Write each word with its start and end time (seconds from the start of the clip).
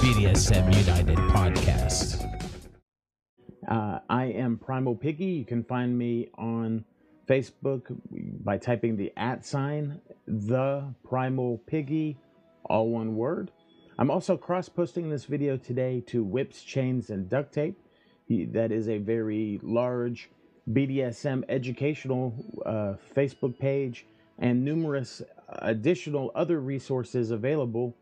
BDSM 0.00 0.86
United 0.86 1.16
podcast. 1.32 2.22
Uh, 3.66 3.98
I 4.10 4.26
am 4.26 4.58
Primal 4.58 4.94
Piggy. 4.94 5.24
You 5.24 5.44
can 5.44 5.64
find 5.64 5.96
me 5.96 6.28
on 6.36 6.84
Facebook 7.26 7.96
by 8.44 8.58
typing 8.58 8.96
the 8.96 9.12
at 9.16 9.44
sign, 9.46 10.00
the 10.26 10.84
Primal 11.02 11.58
Piggy, 11.66 12.18
all 12.66 12.90
one 12.90 13.16
word. 13.16 13.50
I'm 13.98 14.10
also 14.10 14.36
cross 14.36 14.68
posting 14.68 15.08
this 15.08 15.24
video 15.24 15.56
today 15.56 16.02
to 16.08 16.22
Whips, 16.22 16.62
Chains, 16.62 17.10
and 17.10 17.28
Duct 17.28 17.54
Tape. 17.54 17.78
That 18.28 18.72
is 18.72 18.88
a 18.88 18.98
very 18.98 19.58
large 19.62 20.30
BDSM 20.70 21.42
educational 21.48 22.34
uh, 22.66 22.94
Facebook 23.16 23.58
page 23.58 24.06
and 24.38 24.64
numerous 24.64 25.22
additional 25.48 26.32
other 26.34 26.60
resources 26.60 27.30
available, 27.30 27.96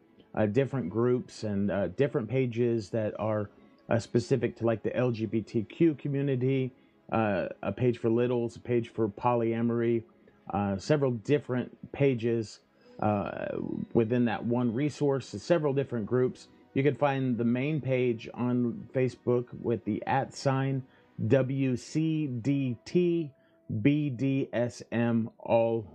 different 0.46 0.90
groups 0.90 1.44
and 1.44 1.70
uh, 1.70 1.88
different 1.88 2.28
pages 2.28 2.90
that 2.90 3.14
are 3.18 3.50
uh, 3.88 3.98
specific 3.98 4.56
to 4.56 4.66
like 4.66 4.82
the 4.82 4.90
LGBTQ 4.90 5.98
community, 5.98 6.72
uh, 7.12 7.48
a 7.62 7.72
page 7.72 7.98
for 7.98 8.10
littles, 8.10 8.56
a 8.56 8.60
page 8.60 8.88
for 8.88 9.08
polyamory, 9.08 10.02
uh, 10.50 10.76
several 10.76 11.12
different 11.12 11.92
pages 11.92 12.60
uh, 13.00 13.46
within 13.92 14.24
that 14.26 14.44
one 14.44 14.72
resource, 14.72 15.34
several 15.38 15.72
different 15.72 16.06
groups. 16.06 16.48
You 16.74 16.82
can 16.82 16.94
find 16.94 17.38
the 17.38 17.44
main 17.44 17.80
page 17.80 18.28
on 18.34 18.88
Facebook 18.92 19.46
with 19.60 19.84
the 19.84 20.02
at 20.06 20.34
sign 20.34 20.82
WCDT 21.26 23.30
BDSM 23.72 25.30
all 25.38 25.86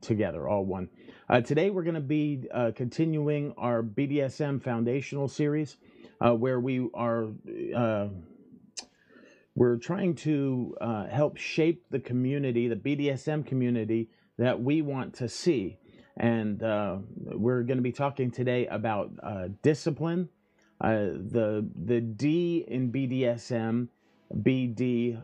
together, 0.00 0.48
all 0.48 0.64
one. 0.64 0.88
Uh, 1.28 1.40
today, 1.42 1.68
we're 1.68 1.82
going 1.82 1.94
to 1.94 2.00
be 2.00 2.44
uh, 2.54 2.70
continuing 2.74 3.52
our 3.58 3.82
BDSM 3.82 4.62
foundational 4.62 5.28
series, 5.28 5.76
uh, 6.24 6.34
where 6.34 6.58
we 6.58 6.88
are 6.94 7.28
uh, 7.76 8.08
we're 9.54 9.76
trying 9.76 10.14
to 10.14 10.74
uh, 10.80 11.06
help 11.06 11.36
shape 11.36 11.84
the 11.90 11.98
community, 11.98 12.66
the 12.68 12.76
BDSM 12.76 13.44
community 13.44 14.08
that 14.38 14.62
we 14.62 14.80
want 14.80 15.14
to 15.14 15.28
see, 15.28 15.78
and 16.16 16.62
uh, 16.62 16.96
we're 17.14 17.62
going 17.62 17.78
to 17.78 17.82
be 17.82 17.92
talking 17.92 18.30
today 18.30 18.66
about 18.66 19.10
discipline. 19.62 20.30
the 20.80 21.68
the 21.84 22.00
D 22.00 22.64
in 22.68 22.90
BDSM, 22.90 23.88
BD, 24.34 25.20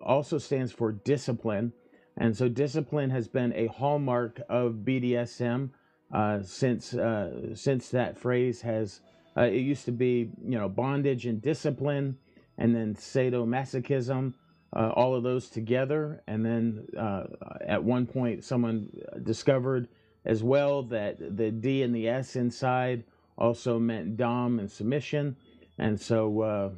also 0.00 0.38
stands 0.38 0.72
for 0.72 0.92
discipline 0.92 1.72
and 2.16 2.36
so 2.36 2.48
discipline 2.48 3.10
has 3.10 3.28
been 3.28 3.52
a 3.54 3.66
hallmark 3.66 4.40
of 4.48 4.82
BDSM 4.84 5.70
uh, 6.12 6.42
since 6.42 6.94
uh, 6.94 7.54
since 7.54 7.88
that 7.90 8.18
phrase 8.18 8.60
has. 8.62 9.00
Uh, 9.36 9.42
it 9.42 9.62
used 9.62 9.84
to 9.84 9.92
be 9.92 10.30
you 10.46 10.56
know 10.56 10.68
bondage 10.68 11.26
and 11.26 11.42
discipline, 11.42 12.16
and 12.56 12.74
then 12.74 12.94
sadomasochism, 12.94 14.32
uh, 14.76 14.90
all 14.94 15.14
of 15.14 15.24
those 15.24 15.50
together. 15.50 16.22
And 16.28 16.46
then 16.46 16.86
uh, 16.96 17.24
at 17.66 17.82
one 17.82 18.06
point, 18.06 18.44
someone 18.44 18.88
discovered 19.24 19.88
as 20.24 20.44
well 20.44 20.84
that 20.84 21.36
the 21.36 21.50
D 21.50 21.82
and 21.82 21.92
the 21.92 22.08
S 22.08 22.36
inside 22.36 23.02
also 23.36 23.80
meant 23.80 24.16
dom 24.16 24.60
and 24.60 24.70
submission, 24.70 25.36
and 25.78 26.00
so 26.00 26.40
uh, 26.42 26.70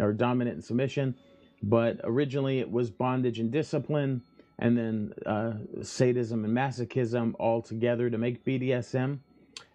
or 0.00 0.14
dominant 0.14 0.54
and 0.54 0.64
submission. 0.64 1.14
But 1.62 2.00
originally, 2.04 2.60
it 2.60 2.70
was 2.70 2.88
bondage 2.88 3.38
and 3.38 3.50
discipline 3.50 4.22
and 4.58 4.76
then 4.76 5.12
uh, 5.24 5.52
sadism 5.82 6.44
and 6.44 6.56
masochism 6.56 7.34
all 7.38 7.62
together 7.62 8.10
to 8.10 8.18
make 8.18 8.44
BDSM. 8.44 9.18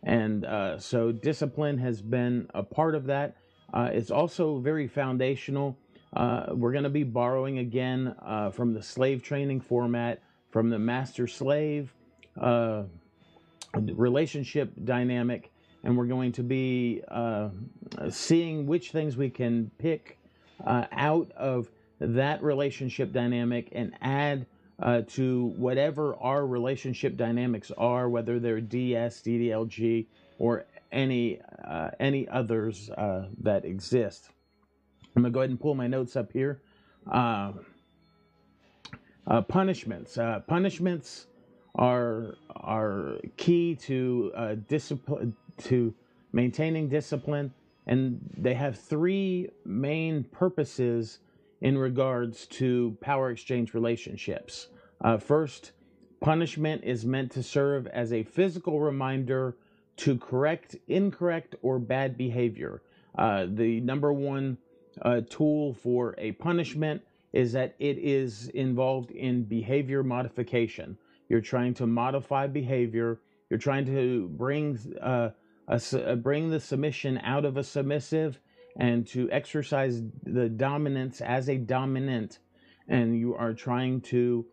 And 0.04 0.46
uh, 0.46 0.78
so 0.80 1.12
discipline 1.12 1.78
has 1.78 2.02
been 2.02 2.50
a 2.54 2.64
part 2.64 2.96
of 2.96 3.06
that. 3.06 3.38
Uh, 3.74 3.90
it's 3.92 4.12
also 4.12 4.60
very 4.60 4.88
foundational. 4.88 5.78
Uh, 6.16 6.48
we're 6.52 6.74
going 6.74 6.84
to 6.84 6.90
be 6.90 7.04
borrowing 7.04 7.60
again 7.60 8.14
uh, 8.22 8.52
from 8.52 8.74
the 8.74 8.84
slave 8.84 9.24
training 9.24 9.62
format, 9.62 10.22
from 10.52 10.70
the 10.70 10.78
master 10.78 11.28
slave 11.28 11.94
uh, 12.40 12.84
relationship 13.76 14.72
dynamic, 14.84 15.52
and 15.84 15.98
we're 15.98 16.06
going 16.06 16.32
to 16.34 16.44
be 16.44 17.02
seeing 18.10 18.68
which 18.68 18.92
things 18.92 19.18
we 19.18 19.30
can 19.30 19.72
pick 19.80 20.20
out 20.66 21.32
of 21.32 21.70
that 22.00 22.44
relationship 22.44 23.12
dynamic 23.12 23.70
and 23.72 23.96
add 24.02 24.46
uh, 24.84 25.02
to 25.08 25.46
whatever 25.56 26.16
our 26.18 26.46
relationship 26.46 27.16
dynamics 27.16 27.72
are, 27.78 28.10
whether 28.10 28.38
they're 28.38 28.60
DS, 28.60 29.22
DDLG, 29.22 30.06
or 30.38 30.66
any 30.92 31.40
uh, 31.66 31.90
any 32.02 32.28
others 32.28 32.90
uh, 32.90 33.28
that 33.42 33.64
exist. 33.64 34.30
I'm 35.16 35.24
gonna 35.24 35.32
go 35.32 35.40
ahead 35.40 35.52
and 35.52 35.60
pull 35.60 35.74
my 35.74 35.88
notes 35.88 36.18
up 36.18 36.34
here. 36.34 36.62
Uh, 37.10 37.54
uh, 39.26 39.42
punishments. 39.42 40.18
Uh, 40.18 40.42
punishments 40.42 41.28
are 41.76 42.36
are 42.50 43.20
key 43.38 43.76
to 43.76 44.34
discipline 44.68 45.34
to 45.60 45.94
maintaining 46.34 46.90
discipline, 46.90 47.54
and 47.88 48.20
they 48.38 48.54
have 48.54 48.78
three 48.78 49.50
main 49.64 50.26
purposes 50.26 51.20
in 51.62 51.78
regards 51.78 52.48
to 52.48 52.98
power 53.00 53.32
exchange 53.32 53.74
relationships. 53.74 54.68
Uh, 55.04 55.18
first, 55.18 55.74
punishment 56.22 56.84
is 56.84 57.06
meant 57.06 57.32
to 57.32 57.44
serve 57.44 57.88
as 57.88 58.14
a 58.14 58.24
physical 58.24 58.80
reminder 58.80 59.58
to 59.98 60.18
correct 60.18 60.76
incorrect 60.88 61.56
or 61.62 61.78
bad 61.78 62.18
behavior. 62.18 62.82
Uh, 63.18 63.46
the 63.48 63.82
number 63.82 64.14
one 64.14 64.58
uh, 65.02 65.22
tool 65.30 65.74
for 65.74 66.16
a 66.18 66.32
punishment 66.34 67.02
is 67.34 67.52
that 67.52 67.76
it 67.80 67.98
is 67.98 68.48
involved 68.50 69.12
in 69.12 69.44
behavior 69.44 70.04
modification. 70.04 70.98
You're 71.30 71.42
trying 71.42 71.74
to 71.76 71.88
modify 71.88 72.48
behavior. 72.48 73.20
You're 73.50 73.60
trying 73.60 73.86
to 73.88 74.30
bring 74.30 74.80
uh, 75.02 75.32
a, 75.68 75.82
a, 75.94 76.16
bring 76.16 76.50
the 76.50 76.60
submission 76.60 77.18
out 77.20 77.44
of 77.44 77.58
a 77.58 77.64
submissive 77.64 78.40
and 78.78 79.06
to 79.08 79.30
exercise 79.32 80.02
the 80.24 80.50
dominance 80.50 81.22
as 81.22 81.50
a 81.50 81.58
dominant, 81.58 82.40
and 82.88 83.18
you 83.18 83.36
are 83.36 83.54
trying 83.54 84.02
to 84.02 84.46
uh, 84.46 84.53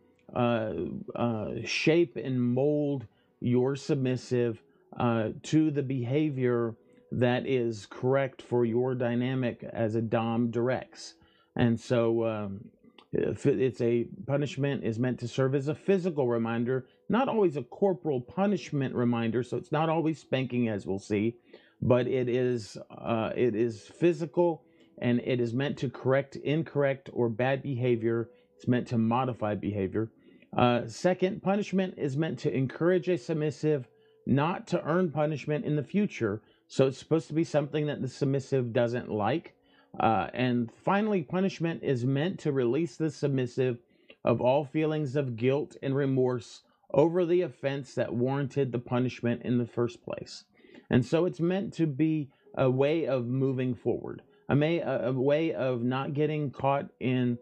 shape 1.65 2.17
and 2.17 2.41
mold 2.41 3.05
your 3.39 3.75
submissive 3.75 4.61
uh, 4.97 5.29
to 5.43 5.71
the 5.71 5.83
behavior 5.83 6.75
that 7.11 7.45
is 7.45 7.87
correct 7.89 8.41
for 8.41 8.65
your 8.65 8.95
dynamic 8.95 9.63
as 9.73 9.95
a 9.95 10.01
dom 10.01 10.49
directs. 10.51 11.15
And 11.55 11.79
so 11.79 12.25
um, 12.25 12.65
it's 13.13 13.81
a 13.81 14.07
punishment 14.25 14.83
is 14.83 14.97
meant 14.97 15.19
to 15.19 15.27
serve 15.27 15.55
as 15.55 15.67
a 15.67 15.75
physical 15.75 16.27
reminder, 16.27 16.85
not 17.09 17.27
always 17.27 17.57
a 17.57 17.63
corporal 17.63 18.21
punishment 18.21 18.95
reminder. 18.95 19.43
So 19.43 19.57
it's 19.57 19.71
not 19.71 19.89
always 19.89 20.19
spanking, 20.19 20.69
as 20.69 20.85
we'll 20.85 20.99
see, 20.99 21.35
but 21.81 22.07
it 22.07 22.29
is 22.29 22.77
uh, 22.89 23.31
it 23.35 23.55
is 23.55 23.81
physical 23.81 24.63
and 24.99 25.19
it 25.25 25.41
is 25.41 25.53
meant 25.53 25.77
to 25.79 25.89
correct 25.89 26.37
incorrect 26.37 27.09
or 27.11 27.27
bad 27.27 27.61
behavior. 27.61 28.29
It's 28.55 28.67
meant 28.67 28.87
to 28.89 28.97
modify 28.97 29.55
behavior. 29.55 30.09
Uh, 30.55 30.85
second, 30.87 31.41
punishment 31.41 31.93
is 31.97 32.17
meant 32.17 32.39
to 32.39 32.53
encourage 32.53 33.07
a 33.09 33.17
submissive 33.17 33.87
not 34.25 34.67
to 34.67 34.83
earn 34.83 35.11
punishment 35.11 35.65
in 35.65 35.75
the 35.75 35.83
future. 35.83 36.41
So 36.67 36.87
it's 36.87 36.97
supposed 36.97 37.27
to 37.27 37.33
be 37.33 37.43
something 37.43 37.87
that 37.87 38.01
the 38.01 38.07
submissive 38.07 38.73
doesn't 38.73 39.09
like. 39.09 39.55
Uh, 39.99 40.27
and 40.33 40.71
finally, 40.71 41.21
punishment 41.21 41.83
is 41.83 42.05
meant 42.05 42.39
to 42.39 42.51
release 42.51 42.95
the 42.95 43.09
submissive 43.09 43.79
of 44.23 44.39
all 44.39 44.63
feelings 44.63 45.15
of 45.15 45.35
guilt 45.35 45.75
and 45.81 45.95
remorse 45.95 46.61
over 46.93 47.25
the 47.25 47.41
offense 47.41 47.95
that 47.95 48.13
warranted 48.13 48.71
the 48.71 48.79
punishment 48.79 49.41
in 49.43 49.57
the 49.57 49.65
first 49.65 50.03
place. 50.03 50.43
And 50.89 51.05
so 51.05 51.25
it's 51.25 51.39
meant 51.39 51.73
to 51.75 51.87
be 51.87 52.29
a 52.57 52.69
way 52.69 53.07
of 53.07 53.25
moving 53.25 53.73
forward, 53.73 54.21
a, 54.49 54.55
may, 54.55 54.79
a, 54.79 55.07
a 55.07 55.13
way 55.13 55.53
of 55.53 55.83
not 55.83 56.13
getting 56.13 56.51
caught 56.51 56.89
in, 56.99 57.37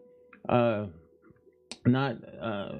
uh, 0.48 0.86
not 1.86 2.16
uh, 2.40 2.78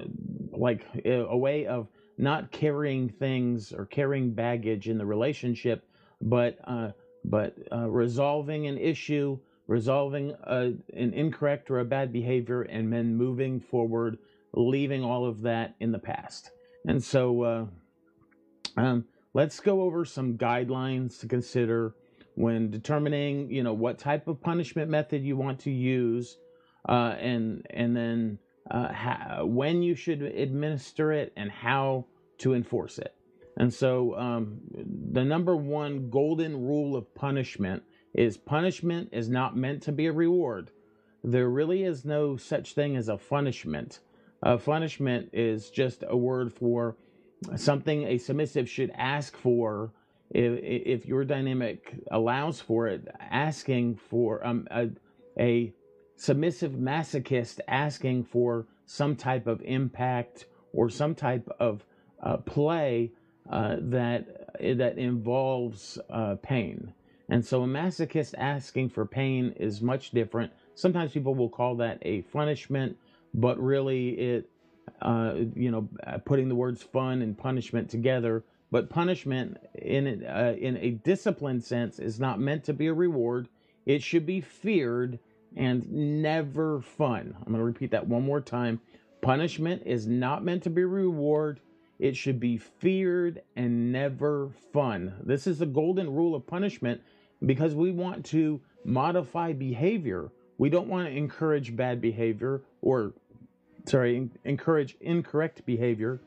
like 0.51 0.85
a 1.05 1.37
way 1.37 1.65
of 1.65 1.87
not 2.17 2.51
carrying 2.51 3.09
things 3.09 3.73
or 3.73 3.85
carrying 3.85 4.33
baggage 4.33 4.87
in 4.87 4.97
the 4.97 5.05
relationship, 5.05 5.87
but 6.21 6.57
uh, 6.65 6.89
but 7.25 7.55
uh, 7.71 7.89
resolving 7.89 8.67
an 8.67 8.77
issue, 8.77 9.39
resolving 9.67 10.35
a, 10.43 10.73
an 10.93 11.13
incorrect 11.13 11.69
or 11.71 11.79
a 11.79 11.85
bad 11.85 12.11
behavior, 12.11 12.61
and 12.63 12.91
then 12.91 13.15
moving 13.15 13.59
forward, 13.59 14.17
leaving 14.53 15.03
all 15.03 15.25
of 15.25 15.41
that 15.41 15.75
in 15.79 15.91
the 15.91 15.99
past. 15.99 16.51
And 16.85 17.03
so, 17.03 17.41
uh, 17.43 17.65
um, 18.77 19.05
let's 19.33 19.59
go 19.59 19.81
over 19.81 20.05
some 20.05 20.37
guidelines 20.37 21.19
to 21.19 21.27
consider 21.27 21.95
when 22.35 22.71
determining, 22.71 23.51
you 23.51 23.61
know, 23.63 23.73
what 23.73 23.99
type 23.99 24.27
of 24.27 24.41
punishment 24.41 24.89
method 24.89 25.23
you 25.23 25.37
want 25.37 25.59
to 25.59 25.71
use, 25.71 26.37
uh, 26.87 27.15
and 27.19 27.65
and 27.69 27.95
then 27.95 28.39
uh, 28.69 29.39
when 29.43 29.81
you 29.81 29.95
should 29.95 30.21
administer 30.21 31.11
it 31.11 31.33
and 31.35 31.49
how 31.49 32.05
to 32.39 32.53
enforce 32.53 32.97
it. 32.97 33.15
And 33.57 33.73
so, 33.73 34.15
um, 34.17 34.59
the 35.11 35.23
number 35.23 35.55
one 35.55 36.09
golden 36.09 36.55
rule 36.55 36.95
of 36.95 37.13
punishment 37.13 37.83
is 38.13 38.37
punishment 38.37 39.09
is 39.11 39.29
not 39.29 39.57
meant 39.57 39.83
to 39.83 39.91
be 39.91 40.05
a 40.07 40.11
reward. 40.11 40.71
There 41.23 41.49
really 41.49 41.83
is 41.83 42.05
no 42.05 42.37
such 42.37 42.73
thing 42.73 42.95
as 42.95 43.09
a 43.09 43.17
punishment. 43.17 43.99
A 44.41 44.57
punishment 44.57 45.29
is 45.33 45.69
just 45.69 46.03
a 46.07 46.17
word 46.17 46.51
for 46.53 46.97
something 47.55 48.03
a 48.03 48.17
submissive 48.17 48.69
should 48.69 48.91
ask 48.95 49.35
for 49.37 49.91
if, 50.31 50.59
if 50.63 51.05
your 51.05 51.25
dynamic 51.25 51.93
allows 52.09 52.61
for 52.61 52.87
it, 52.87 53.07
asking 53.19 53.95
for 53.95 54.45
um, 54.45 54.67
a, 54.71 54.89
a 55.37 55.73
submissive 56.21 56.73
masochist 56.73 57.59
asking 57.67 58.23
for 58.23 58.67
some 58.85 59.15
type 59.15 59.47
of 59.47 59.59
impact 59.63 60.45
or 60.71 60.87
some 60.87 61.15
type 61.15 61.49
of 61.59 61.83
uh, 62.21 62.37
play 62.37 63.11
uh, 63.49 63.77
that 63.79 64.53
that 64.59 64.99
involves 64.99 65.97
uh, 66.11 66.35
pain. 66.43 66.93
And 67.29 67.43
so 67.43 67.63
a 67.63 67.67
masochist 67.67 68.35
asking 68.37 68.89
for 68.89 69.03
pain 69.03 69.55
is 69.59 69.81
much 69.81 70.11
different. 70.11 70.51
Sometimes 70.75 71.11
people 71.11 71.33
will 71.33 71.49
call 71.49 71.75
that 71.77 71.97
a 72.03 72.21
punishment, 72.21 72.97
but 73.33 73.59
really 73.59 74.09
it, 74.09 74.49
uh, 75.01 75.33
you 75.55 75.71
know, 75.71 75.89
putting 76.25 76.49
the 76.49 76.55
words 76.55 76.83
fun 76.83 77.23
and 77.23 77.35
punishment 77.35 77.89
together. 77.89 78.43
But 78.69 78.91
punishment 78.91 79.57
in 79.73 80.23
uh, 80.23 80.55
in 80.59 80.77
a 80.77 80.91
disciplined 80.91 81.63
sense 81.63 81.97
is 81.97 82.19
not 82.19 82.39
meant 82.39 82.63
to 82.65 82.73
be 82.73 82.85
a 82.85 82.93
reward. 82.93 83.47
It 83.87 84.03
should 84.03 84.27
be 84.27 84.39
feared 84.39 85.17
and 85.55 85.89
never 86.21 86.81
fun. 86.81 87.35
I'm 87.37 87.51
going 87.51 87.59
to 87.59 87.63
repeat 87.63 87.91
that 87.91 88.07
one 88.07 88.23
more 88.23 88.41
time. 88.41 88.79
Punishment 89.21 89.83
is 89.85 90.07
not 90.07 90.43
meant 90.43 90.63
to 90.63 90.69
be 90.69 90.83
reward. 90.83 91.59
It 91.99 92.15
should 92.15 92.39
be 92.39 92.57
feared 92.57 93.41
and 93.55 93.91
never 93.91 94.49
fun. 94.73 95.13
This 95.23 95.45
is 95.45 95.59
the 95.59 95.65
golden 95.65 96.13
rule 96.13 96.33
of 96.33 96.47
punishment 96.47 97.01
because 97.45 97.75
we 97.75 97.91
want 97.91 98.25
to 98.27 98.61
modify 98.83 99.53
behavior. 99.53 100.31
We 100.57 100.69
don't 100.69 100.87
want 100.87 101.07
to 101.07 101.15
encourage 101.15 101.75
bad 101.75 102.01
behavior 102.01 102.61
or, 102.81 103.13
sorry, 103.85 104.29
encourage 104.45 104.95
incorrect 105.01 105.65
behavior. 105.65 106.19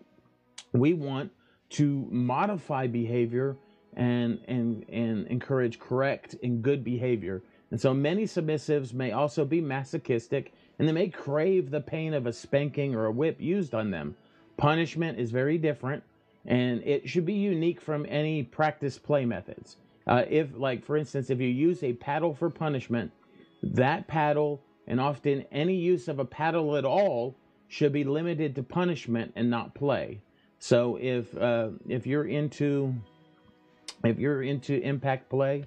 We 0.73 0.93
want 0.93 1.33
to 1.71 2.07
modify 2.11 2.87
behavior 2.87 3.57
and 3.97 4.41
and 4.49 4.85
and 4.89 5.27
encourage 5.29 5.79
correct 5.79 6.35
and 6.43 6.63
good 6.63 6.85
behavior. 6.85 7.43
And 7.71 7.81
so 7.81 7.93
many 7.95 8.25
submissives 8.25 8.93
may 8.93 9.13
also 9.13 9.45
be 9.45 9.61
masochistic 9.61 10.53
and 10.79 10.89
they 10.89 10.93
may 10.93 11.09
crave 11.09 11.71
the 11.71 11.81
pain 11.81 12.15
of 12.15 12.27
a 12.27 12.33
spanking 12.33 12.95
or 12.95 13.07
a 13.07 13.13
whip 13.13 13.41
used 13.41 13.75
on 13.75 13.91
them. 13.91 14.17
Punishment 14.57 15.19
is 15.19 15.31
very 15.31 15.59
different 15.59 16.03
and 16.47 16.83
it 16.85 17.09
should 17.09 17.25
be 17.25 17.35
unique 17.35 17.81
from 17.81 18.07
any 18.09 18.43
practice 18.43 18.99
play 18.99 19.25
methods. 19.25 19.77
Uh, 20.07 20.25
if, 20.29 20.49
like, 20.57 20.85
for 20.85 20.97
instance, 20.97 21.31
if 21.31 21.41
you 21.41 21.49
use 21.49 21.83
a 21.83 21.95
paddle 21.95 22.35
for 22.35 22.51
punishment, 22.51 23.11
that 23.63 24.07
paddle 24.07 24.61
and 24.87 25.01
often 25.01 25.45
any 25.51 25.75
use 25.75 26.09
of 26.09 26.19
a 26.19 26.25
paddle 26.25 26.77
at 26.77 26.85
all 26.85 27.35
should 27.69 27.93
be 27.93 28.05
limited 28.05 28.55
to 28.55 28.63
punishment 28.63 29.33
and 29.37 29.49
not 29.49 29.75
play. 29.75 30.21
So 30.59 30.97
if 31.01 31.37
uh, 31.37 31.71
if 31.89 32.07
you're 32.07 32.27
into 32.27 32.95
if 34.05 34.19
you're 34.19 34.43
into 34.43 34.81
impact 34.81 35.31
play, 35.31 35.65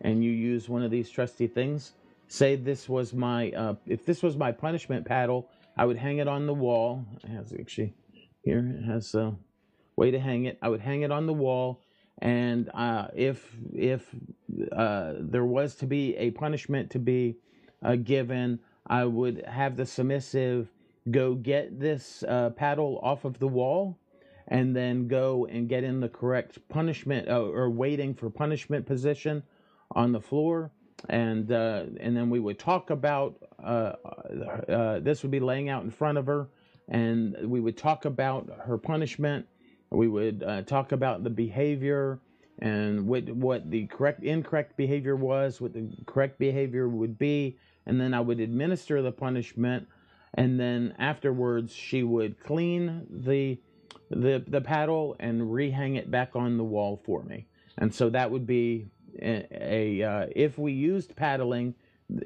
and 0.00 0.22
you 0.22 0.30
use 0.30 0.68
one 0.68 0.82
of 0.82 0.90
these 0.90 1.10
trusty 1.10 1.46
things, 1.46 1.92
say 2.28 2.56
this 2.56 2.88
was 2.88 3.14
my 3.14 3.50
uh, 3.50 3.74
if 3.86 4.04
this 4.04 4.22
was 4.22 4.36
my 4.36 4.52
punishment 4.52 5.06
paddle, 5.06 5.48
I 5.76 5.84
would 5.84 5.96
hang 5.96 6.18
it 6.18 6.28
on 6.28 6.46
the 6.46 6.54
wall. 6.54 7.04
It 7.24 7.30
has 7.30 7.52
actually 7.52 7.94
here 8.42 8.78
it 8.78 8.84
has 8.84 9.14
a 9.14 9.34
way 9.96 10.10
to 10.10 10.18
hang 10.18 10.44
it. 10.44 10.58
I 10.62 10.68
would 10.68 10.80
hang 10.80 11.02
it 11.02 11.10
on 11.10 11.26
the 11.26 11.34
wall, 11.34 11.82
and 12.18 12.70
uh, 12.74 13.08
if 13.14 13.54
if 13.74 14.14
uh, 14.72 15.14
there 15.20 15.44
was 15.44 15.74
to 15.76 15.86
be 15.86 16.16
a 16.16 16.30
punishment 16.32 16.90
to 16.90 16.98
be 16.98 17.36
uh, 17.82 17.96
given, 17.96 18.58
I 18.86 19.04
would 19.04 19.44
have 19.46 19.76
the 19.76 19.86
submissive 19.86 20.70
go 21.10 21.34
get 21.34 21.78
this 21.78 22.24
uh, 22.24 22.50
paddle 22.50 22.98
off 23.02 23.24
of 23.24 23.38
the 23.38 23.48
wall 23.48 23.98
and 24.48 24.74
then 24.74 25.08
go 25.08 25.46
and 25.46 25.68
get 25.68 25.84
in 25.84 26.00
the 26.00 26.08
correct 26.08 26.58
punishment 26.68 27.28
uh, 27.28 27.42
or 27.42 27.70
waiting 27.70 28.14
for 28.14 28.30
punishment 28.30 28.86
position 28.86 29.42
on 29.92 30.12
the 30.12 30.20
floor, 30.20 30.70
and 31.08 31.50
uh, 31.52 31.84
and 32.00 32.16
then 32.16 32.30
we 32.30 32.40
would 32.40 32.58
talk 32.58 32.90
about 32.90 33.36
uh, 33.62 33.92
uh, 34.68 35.00
this 35.00 35.22
would 35.22 35.30
be 35.30 35.40
laying 35.40 35.68
out 35.68 35.84
in 35.84 35.90
front 35.90 36.18
of 36.18 36.26
her, 36.26 36.48
and 36.88 37.36
we 37.44 37.60
would 37.60 37.76
talk 37.76 38.04
about 38.04 38.48
her 38.64 38.78
punishment. 38.78 39.46
We 39.90 40.08
would 40.08 40.42
uh, 40.42 40.62
talk 40.62 40.92
about 40.92 41.22
the 41.22 41.30
behavior 41.30 42.20
and 42.58 43.06
what 43.06 43.28
what 43.30 43.70
the 43.70 43.86
correct 43.86 44.22
incorrect 44.22 44.76
behavior 44.76 45.16
was, 45.16 45.60
what 45.60 45.72
the 45.74 45.88
correct 46.06 46.38
behavior 46.38 46.88
would 46.88 47.18
be, 47.18 47.58
and 47.86 48.00
then 48.00 48.14
I 48.14 48.20
would 48.20 48.40
administer 48.40 49.02
the 49.02 49.12
punishment, 49.12 49.86
and 50.34 50.58
then 50.58 50.94
afterwards 50.98 51.74
she 51.74 52.02
would 52.02 52.42
clean 52.42 53.06
the 53.10 53.58
the 54.10 54.42
the 54.46 54.60
paddle 54.60 55.16
and 55.20 55.42
rehang 55.42 55.96
it 55.96 56.10
back 56.10 56.34
on 56.34 56.56
the 56.56 56.64
wall 56.64 57.00
for 57.04 57.22
me. 57.22 57.46
And 57.78 57.94
so 57.94 58.08
that 58.10 58.30
would 58.30 58.46
be 58.46 58.86
a, 59.22 60.02
uh, 60.02 60.26
if 60.34 60.58
we 60.58 60.72
used 60.72 61.14
paddling 61.16 61.74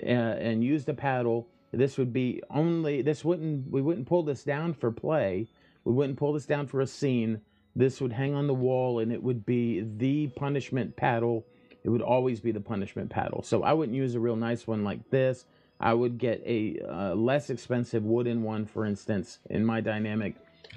uh, 0.03 0.09
and 0.09 0.63
used 0.63 0.89
a 0.89 0.95
paddle, 0.95 1.49
this 1.73 1.99
would 1.99 2.13
be 2.13 2.43
only 2.51 3.03
this 3.03 3.25
wouldn't 3.25 3.71
we 3.71 3.81
wouldn't 3.81 4.07
pull 4.07 4.23
this 4.23 4.43
down 4.43 4.75
for 4.75 4.91
play. 4.91 5.49
We 5.85 5.93
wouldn't 5.93 6.19
pull 6.19 6.33
this 6.33 6.47
down 6.47 6.67
for 6.67 6.81
a 6.81 6.87
scene. 6.87 7.41
This 7.77 8.01
would 8.01 8.13
hang 8.13 8.35
on 8.35 8.47
the 8.47 8.55
wall 8.55 8.99
and 8.99 9.13
it 9.13 9.23
would 9.23 9.47
be 9.47 9.85
the 9.97 10.29
punishment 10.29 10.97
paddle. 10.97 11.47
It 11.85 11.89
would 11.89 12.03
always 12.03 12.41
be 12.41 12.53
the 12.53 12.61
punishment 12.61 13.09
paddle. 13.09 13.43
So 13.43 13.63
I 13.63 13.73
wouldn't 13.73 13.97
use 13.97 14.15
a 14.15 14.21
real 14.21 14.37
nice 14.37 14.67
one 14.67 14.85
like 14.85 15.09
this. 15.11 15.47
I 15.81 15.95
would 15.95 16.19
get 16.19 16.43
a 16.45 16.79
uh, 16.87 17.15
less 17.15 17.49
expensive 17.49 18.05
wooden 18.05 18.43
one, 18.43 18.67
for 18.67 18.85
instance, 18.85 19.39
in 19.49 19.65
my 19.65 19.81
dynamic, 19.81 20.35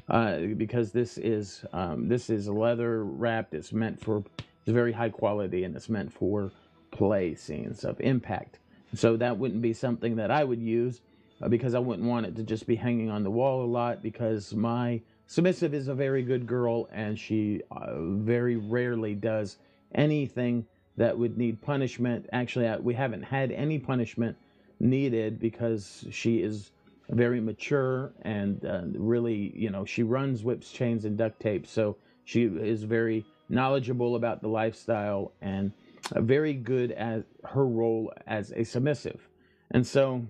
uh, 0.08 0.38
because 0.58 0.94
this 0.94 1.18
is 1.18 1.66
um, 1.74 2.08
this 2.08 2.30
is 2.30 2.48
leather 2.48 3.04
wrapped. 3.04 3.54
It's 3.54 3.74
meant 3.74 4.00
for 4.00 4.24
it's 4.66 4.74
very 4.74 4.94
high 4.94 5.10
quality 5.10 5.66
and 5.66 5.76
it's 5.76 5.90
meant 5.90 6.12
for 6.12 6.52
play 6.92 7.36
scenes 7.36 7.84
of 7.84 8.00
impact. 8.00 8.60
So 8.96 9.18
that 9.18 9.38
wouldn't 9.38 9.62
be 9.62 9.74
something 9.74 10.16
that 10.16 10.32
I 10.32 10.44
would 10.44 10.62
use 10.62 11.02
uh, 11.42 11.50
because 11.50 11.74
I 11.74 11.80
wouldn't 11.80 12.08
want 12.08 12.26
it 12.28 12.36
to 12.38 12.44
just 12.44 12.66
be 12.66 12.76
hanging 12.76 13.10
on 13.10 13.24
the 13.24 13.32
wall 13.32 13.64
a 13.64 13.66
lot 13.66 14.02
because 14.02 14.54
my 14.54 15.02
submissive 15.28 15.74
is 15.74 15.90
a 15.90 15.94
very 15.94 16.24
good 16.24 16.48
girl 16.48 16.88
and 16.94 17.20
she 17.20 17.62
uh, 17.72 17.96
very 18.00 18.56
rarely 18.56 19.16
does 19.16 19.58
anything 19.96 20.66
that 20.96 21.18
would 21.18 21.38
need 21.38 21.62
punishment. 21.62 22.30
Actually, 22.32 22.74
we 22.80 22.94
haven't 22.94 23.24
had 23.24 23.52
any 23.52 23.80
punishment 23.80 24.38
needed 24.80 25.40
because 25.40 26.06
she 26.10 26.42
is 26.42 26.72
very 27.10 27.42
mature 27.42 28.14
and 28.22 28.64
uh, 28.66 28.84
really, 28.94 29.52
you 29.56 29.70
know, 29.70 29.84
she 29.84 30.04
runs 30.04 30.44
whips, 30.44 30.72
chains, 30.72 31.04
and 31.04 31.18
duct 31.18 31.40
tape. 31.42 31.68
So 31.68 31.98
she 32.24 32.44
is 32.44 32.84
very 32.84 33.26
knowledgeable 33.50 34.16
about 34.16 34.42
the 34.42 34.48
lifestyle, 34.48 35.34
and 35.42 35.72
very 36.16 36.54
good 36.54 36.92
at 36.92 37.24
her 37.44 37.66
role 37.66 38.12
as 38.28 38.52
a 38.52 38.64
submissive. 38.64 39.28
And 39.72 39.86
so, 39.86 40.26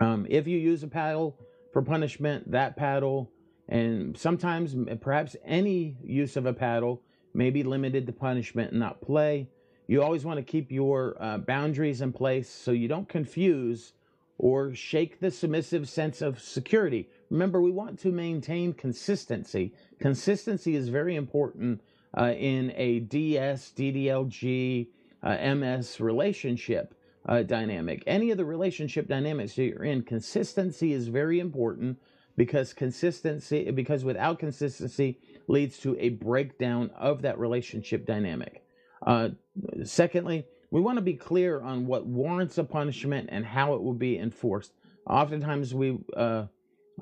um, 0.00 0.26
if 0.28 0.46
you 0.46 0.58
use 0.58 0.82
a 0.82 0.88
paddle 0.88 1.38
for 1.72 1.82
punishment, 1.82 2.50
that 2.50 2.76
paddle, 2.76 3.30
and 3.68 4.16
sometimes 4.16 4.74
perhaps 5.00 5.36
any 5.44 5.96
use 6.02 6.36
of 6.36 6.46
a 6.46 6.52
paddle 6.52 7.02
may 7.32 7.50
be 7.50 7.62
limited 7.62 8.06
to 8.06 8.12
punishment 8.12 8.70
and 8.70 8.80
not 8.80 9.00
play. 9.00 9.48
You 9.86 10.02
always 10.02 10.24
want 10.24 10.38
to 10.38 10.42
keep 10.42 10.70
your 10.70 11.16
uh, 11.20 11.38
boundaries 11.38 12.00
in 12.00 12.12
place 12.12 12.48
so 12.48 12.70
you 12.70 12.88
don't 12.88 13.08
confuse 13.08 13.92
or 14.38 14.74
shake 14.74 15.20
the 15.20 15.30
submissive 15.30 15.88
sense 15.88 16.20
of 16.20 16.40
security. 16.40 17.08
Remember, 17.30 17.60
we 17.60 17.70
want 17.70 17.98
to 18.00 18.10
maintain 18.10 18.72
consistency. 18.72 19.74
Consistency 20.00 20.74
is 20.74 20.88
very 20.88 21.16
important 21.16 21.80
in 22.22 22.72
a 22.76 23.00
DS, 23.00 23.72
DDLG, 23.76 24.88
uh, 25.22 25.54
MS 25.54 26.00
relationship 26.00 26.94
uh, 27.26 27.42
dynamic. 27.42 28.02
Any 28.06 28.30
of 28.30 28.36
the 28.36 28.44
relationship 28.44 29.08
dynamics 29.08 29.54
that 29.54 29.64
you're 29.64 29.84
in, 29.84 30.02
consistency 30.02 30.92
is 30.92 31.08
very 31.08 31.40
important 31.40 31.98
because 32.36 32.72
consistency, 32.72 33.70
because 33.70 34.04
without 34.04 34.38
consistency, 34.38 35.18
leads 35.48 35.78
to 35.78 35.96
a 35.98 36.10
breakdown 36.10 36.90
of 36.96 37.22
that 37.22 37.38
relationship 37.38 38.06
dynamic. 38.06 38.64
Uh, 39.06 39.30
secondly, 39.84 40.44
we 40.70 40.80
want 40.80 40.98
to 40.98 41.02
be 41.02 41.14
clear 41.14 41.60
on 41.60 41.86
what 41.86 42.06
warrants 42.06 42.58
a 42.58 42.64
punishment 42.64 43.28
and 43.30 43.44
how 43.44 43.74
it 43.74 43.82
will 43.82 43.94
be 43.94 44.18
enforced. 44.18 44.72
Oftentimes, 45.06 45.74
we 45.74 45.98
uh, 46.16 46.46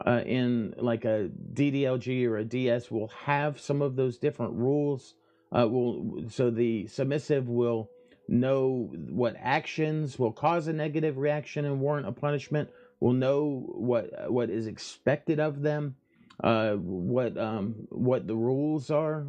uh, 0.06 0.22
in 0.24 0.74
like 0.78 1.04
a 1.04 1.30
DDLG 1.52 2.26
or 2.26 2.38
a 2.38 2.44
DS 2.44 2.90
will 2.90 3.08
have 3.24 3.60
some 3.60 3.82
of 3.82 3.96
those 3.96 4.18
different 4.18 4.54
rules. 4.54 5.14
Uh, 5.56 5.68
will 5.68 6.24
so 6.28 6.50
the 6.50 6.86
submissive 6.86 7.48
will 7.48 7.90
know 8.28 8.90
what 9.10 9.36
actions 9.38 10.18
will 10.18 10.32
cause 10.32 10.66
a 10.66 10.72
negative 10.72 11.18
reaction 11.18 11.64
and 11.64 11.80
warrant 11.80 12.06
a 12.06 12.12
punishment. 12.12 12.70
Will 13.00 13.12
know 13.12 13.66
what 13.66 14.30
what 14.30 14.48
is 14.48 14.66
expected 14.66 15.40
of 15.40 15.60
them, 15.60 15.96
uh, 16.42 16.72
what 16.74 17.36
um, 17.36 17.86
what 17.90 18.26
the 18.26 18.36
rules 18.36 18.90
are, 18.90 19.26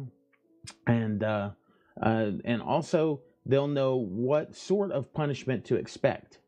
and 0.86 1.22
uh, 1.22 1.50
uh, 2.00 2.30
and 2.44 2.62
also 2.62 3.20
they'll 3.44 3.68
know 3.68 3.96
what 3.96 4.56
sort 4.56 4.92
of 4.92 5.12
punishment 5.12 5.66
to 5.66 5.76
expect. 5.76 6.38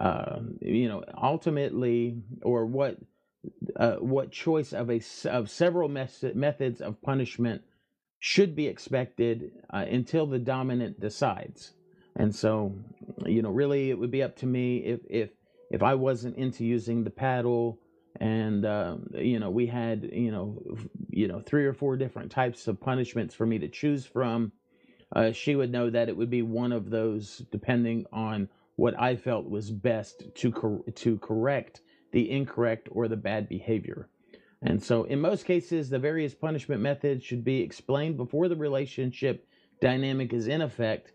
Uh, 0.00 0.38
you 0.60 0.88
know, 0.88 1.02
ultimately, 1.20 2.22
or 2.42 2.64
what 2.64 2.96
uh, 3.76 3.96
what 3.96 4.30
choice 4.30 4.72
of 4.72 4.90
a 4.90 5.00
of 5.26 5.50
several 5.50 5.88
mes- 5.88 6.24
methods 6.34 6.80
of 6.80 7.00
punishment 7.02 7.62
should 8.18 8.56
be 8.56 8.66
expected 8.66 9.52
uh, 9.72 9.84
until 9.88 10.26
the 10.26 10.38
dominant 10.38 11.00
decides. 11.00 11.72
And 12.16 12.34
so, 12.34 12.74
you 13.24 13.42
know, 13.42 13.50
really, 13.50 13.90
it 13.90 13.98
would 13.98 14.10
be 14.10 14.22
up 14.22 14.36
to 14.38 14.46
me 14.46 14.78
if 14.78 15.00
if 15.08 15.30
if 15.70 15.82
I 15.82 15.94
wasn't 15.94 16.36
into 16.36 16.64
using 16.64 17.04
the 17.04 17.10
paddle, 17.10 17.78
and 18.20 18.64
uh, 18.64 18.96
you 19.14 19.38
know, 19.38 19.50
we 19.50 19.66
had 19.66 20.08
you 20.12 20.32
know, 20.32 20.60
you 21.10 21.28
know, 21.28 21.40
three 21.40 21.66
or 21.66 21.72
four 21.72 21.96
different 21.96 22.32
types 22.32 22.66
of 22.66 22.80
punishments 22.80 23.34
for 23.34 23.46
me 23.46 23.58
to 23.58 23.68
choose 23.68 24.04
from. 24.04 24.52
Uh, 25.14 25.32
she 25.32 25.56
would 25.56 25.72
know 25.72 25.88
that 25.88 26.08
it 26.08 26.16
would 26.16 26.28
be 26.28 26.42
one 26.42 26.72
of 26.72 26.90
those, 26.90 27.38
depending 27.50 28.04
on 28.12 28.48
what 28.76 29.00
I 29.00 29.16
felt 29.16 29.48
was 29.48 29.70
best 29.70 30.34
to 30.34 30.52
cor- 30.52 30.82
to 30.96 31.18
correct 31.18 31.80
the 32.12 32.30
incorrect 32.30 32.88
or 32.90 33.08
the 33.08 33.16
bad 33.16 33.48
behavior. 33.48 34.08
And 34.60 34.82
so, 34.82 35.04
in 35.04 35.20
most 35.20 35.44
cases, 35.44 35.88
the 35.88 35.98
various 35.98 36.34
punishment 36.34 36.80
methods 36.80 37.22
should 37.22 37.44
be 37.44 37.60
explained 37.60 38.16
before 38.16 38.48
the 38.48 38.56
relationship 38.56 39.46
dynamic 39.80 40.32
is 40.32 40.48
in 40.48 40.60
effect 40.60 41.12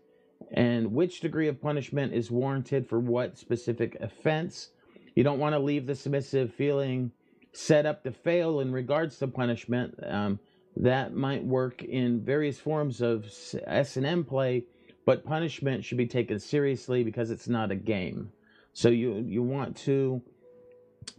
and 0.52 0.92
which 0.92 1.20
degree 1.20 1.48
of 1.48 1.60
punishment 1.60 2.12
is 2.14 2.30
warranted 2.30 2.88
for 2.88 3.00
what 3.00 3.38
specific 3.38 3.96
offense. 4.00 4.70
You 5.14 5.24
don't 5.24 5.38
want 5.38 5.54
to 5.54 5.58
leave 5.58 5.86
the 5.86 5.94
submissive 5.94 6.52
feeling 6.54 7.12
set 7.52 7.86
up 7.86 8.02
to 8.04 8.12
fail 8.12 8.60
in 8.60 8.72
regards 8.72 9.18
to 9.18 9.28
punishment. 9.28 9.94
Um, 10.06 10.38
that 10.76 11.14
might 11.14 11.44
work 11.44 11.84
in 11.84 12.24
various 12.24 12.58
forms 12.58 13.00
of 13.00 13.26
S&M 13.66 14.24
play, 14.24 14.64
but 15.06 15.24
punishment 15.24 15.84
should 15.84 15.98
be 15.98 16.06
taken 16.06 16.40
seriously 16.40 17.04
because 17.04 17.30
it's 17.30 17.48
not 17.48 17.70
a 17.70 17.76
game. 17.76 18.32
So 18.72 18.88
you 18.88 19.24
you 19.26 19.42
want 19.42 19.76
to 19.78 20.20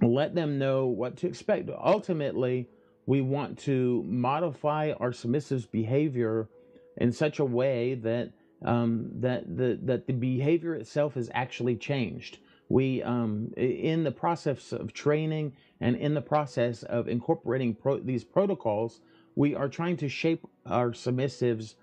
let 0.02 0.36
them 0.36 0.58
know 0.58 0.88
what 0.88 1.18
to 1.18 1.28
expect. 1.28 1.70
Ultimately, 1.70 2.70
we 3.06 3.22
want 3.22 3.60
to 3.60 4.04
modify 4.08 4.94
our 5.00 5.12
submissive's 5.12 5.66
behavior 5.66 6.50
in 6.98 7.12
such 7.12 7.40
a 7.40 7.46
way 7.46 7.96
that 7.96 8.32
um, 8.64 9.10
that 9.14 9.58
the 9.58 9.80
that 9.84 10.08
the 10.08 10.14
behavior 10.14 10.76
itself 10.76 11.18
is 11.18 11.30
actually 11.34 11.76
changed. 11.76 12.40
We 12.70 13.04
um, 13.04 13.52
in 13.58 14.04
the 14.04 14.12
process 14.12 14.72
of 14.72 14.94
training 14.94 15.54
and 15.82 15.96
in 15.96 16.14
the 16.14 16.22
process 16.22 16.84
of 16.84 17.08
incorporating 17.08 17.76
pro- 17.76 18.00
these 18.00 18.24
protocols, 18.24 19.02
we 19.36 19.54
are 19.54 19.70
trying 19.70 19.98
to 19.98 20.10
shape 20.10 20.48
our 20.66 20.92
submissives' 20.92 21.76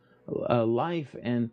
uh, 0.48 0.64
life. 0.64 1.14
And 1.22 1.50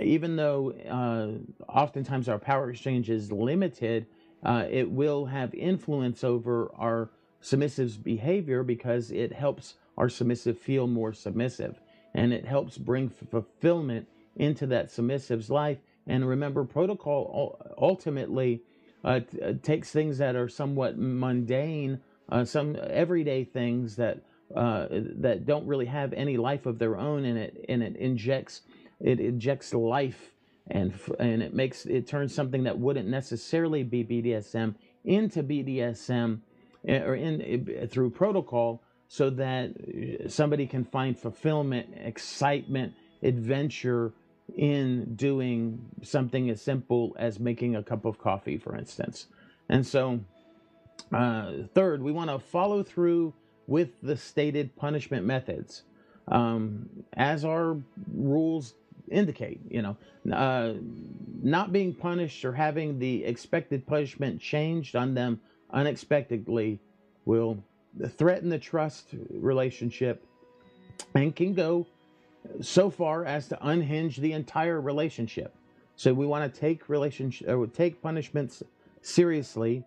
even 0.00 0.36
though 0.36 0.72
uh, 0.88 1.72
oftentimes 1.72 2.28
our 2.28 2.38
power 2.38 2.70
exchange 2.70 3.10
is 3.10 3.32
limited, 3.32 4.06
uh, 4.44 4.64
it 4.70 4.90
will 4.90 5.26
have 5.26 5.54
influence 5.54 6.24
over 6.24 6.70
our 6.76 7.10
submissive's 7.42 7.96
behavior 7.96 8.62
because 8.62 9.10
it 9.10 9.32
helps 9.32 9.74
our 9.96 10.08
submissive 10.08 10.58
feel 10.58 10.86
more 10.86 11.12
submissive 11.12 11.80
and 12.14 12.32
it 12.32 12.44
helps 12.44 12.78
bring 12.78 13.08
fulfillment 13.08 14.08
into 14.36 14.66
that 14.66 14.88
submissive's 14.88 15.50
life. 15.50 15.78
And 16.06 16.26
remember, 16.26 16.64
protocol 16.64 17.74
ultimately 17.78 18.62
uh, 19.04 19.20
t- 19.20 19.40
uh, 19.40 19.52
takes 19.62 19.90
things 19.90 20.18
that 20.18 20.34
are 20.36 20.48
somewhat 20.48 20.98
mundane, 20.98 22.00
uh, 22.28 22.44
some 22.44 22.76
everyday 22.88 23.44
things 23.44 23.96
that 23.96 24.22
uh, 24.54 24.86
that 24.90 25.46
don't 25.46 25.66
really 25.66 25.86
have 25.86 26.12
any 26.12 26.36
life 26.36 26.66
of 26.66 26.78
their 26.78 26.96
own, 26.96 27.24
and 27.24 27.38
it 27.38 27.64
and 27.68 27.82
it 27.82 27.96
injects 27.96 28.62
it 29.00 29.20
injects 29.20 29.72
life 29.72 30.32
and 30.68 30.92
and 31.18 31.42
it 31.42 31.54
makes 31.54 31.86
it 31.86 32.06
turns 32.06 32.34
something 32.34 32.64
that 32.64 32.78
wouldn't 32.78 33.08
necessarily 33.08 33.82
be 33.82 34.04
BDSM 34.04 34.74
into 35.04 35.42
BDSM 35.42 36.40
eh, 36.86 36.98
or 37.00 37.14
in 37.14 37.68
eh, 37.68 37.86
through 37.86 38.10
protocol 38.10 38.82
so 39.08 39.28
that 39.28 39.72
somebody 40.28 40.68
can 40.68 40.84
find 40.84 41.18
fulfillment, 41.18 41.88
excitement, 41.96 42.94
adventure 43.24 44.12
in 44.56 45.16
doing 45.16 45.84
something 46.02 46.48
as 46.48 46.62
simple 46.62 47.16
as 47.18 47.40
making 47.40 47.74
a 47.74 47.82
cup 47.82 48.04
of 48.04 48.18
coffee, 48.18 48.56
for 48.56 48.76
instance. 48.76 49.26
And 49.68 49.84
so, 49.84 50.20
uh, 51.12 51.52
third, 51.74 52.02
we 52.02 52.12
want 52.12 52.30
to 52.30 52.38
follow 52.38 52.84
through 52.84 53.34
with 53.66 53.90
the 54.00 54.16
stated 54.16 54.76
punishment 54.76 55.26
methods. 55.26 55.82
Um, 56.28 56.88
as 57.14 57.44
our 57.44 57.76
rules 58.14 58.74
indicate, 59.10 59.60
you 59.68 59.82
know, 59.82 59.96
uh, 60.32 60.74
not 61.42 61.72
being 61.72 61.94
punished 61.94 62.44
or 62.44 62.52
having 62.52 62.98
the 62.98 63.24
expected 63.24 63.86
punishment 63.86 64.40
changed 64.40 64.96
on 64.96 65.14
them 65.14 65.40
unexpectedly 65.70 66.80
will 67.24 67.62
threaten 68.08 68.48
the 68.48 68.58
trust 68.58 69.08
relationship 69.30 70.24
and 71.14 71.34
can 71.34 71.54
go 71.54 71.86
so 72.60 72.90
far 72.90 73.24
as 73.24 73.48
to 73.48 73.66
unhinge 73.66 74.16
the 74.16 74.32
entire 74.32 74.80
relationship. 74.80 75.54
So 75.96 76.14
we 76.14 76.26
want 76.26 76.52
to 76.52 76.60
take 76.60 76.88
relationship 76.88 77.48
or 77.48 77.66
take 77.66 78.00
punishments 78.00 78.62
seriously 79.02 79.84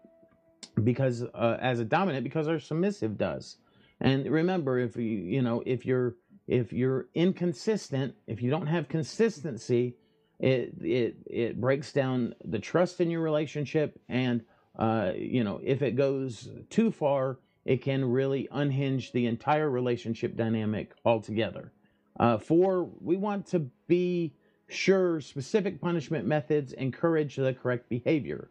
because 0.84 1.24
uh, 1.24 1.58
as 1.60 1.80
a 1.80 1.86
dominant 1.86 2.24
because 2.24 2.48
our 2.48 2.60
submissive 2.60 3.18
does. 3.18 3.58
And 4.00 4.26
remember 4.28 4.80
if 4.80 4.96
you 4.96 5.04
you 5.04 5.42
know 5.42 5.64
if 5.66 5.86
you're 5.86 6.16
if 6.48 6.74
you're 6.74 7.08
inconsistent, 7.14 8.16
if 8.28 8.42
you 8.42 8.50
don't 8.50 8.68
have 8.68 8.88
consistency, 8.90 9.96
it 10.40 10.74
it 10.82 11.16
it 11.26 11.62
breaks 11.62 11.92
down 11.94 12.36
the 12.44 12.60
trust 12.60 13.00
in 13.00 13.10
your 13.10 13.22
relationship 13.22 14.00
and 14.10 14.44
uh, 14.78 15.12
you 15.16 15.44
know 15.44 15.62
if 15.64 15.82
it 15.82 15.96
goes 15.96 16.50
too 16.70 16.92
far 16.92 17.38
it 17.66 17.82
can 17.82 18.04
really 18.04 18.50
unhinge 18.52 19.12
the 19.14 19.28
entire 19.28 19.70
relationship 19.70 20.36
dynamic 20.36 20.94
altogether 21.06 21.72
uh, 22.20 22.38
four, 22.38 22.90
we 23.02 23.16
want 23.18 23.48
to 23.48 23.60
be 23.88 24.34
sure 24.68 25.20
specific 25.22 25.82
punishment 25.82 26.26
methods 26.26 26.74
encourage 26.74 27.36
the 27.36 27.54
correct 27.54 27.90
behavior. 27.90 28.50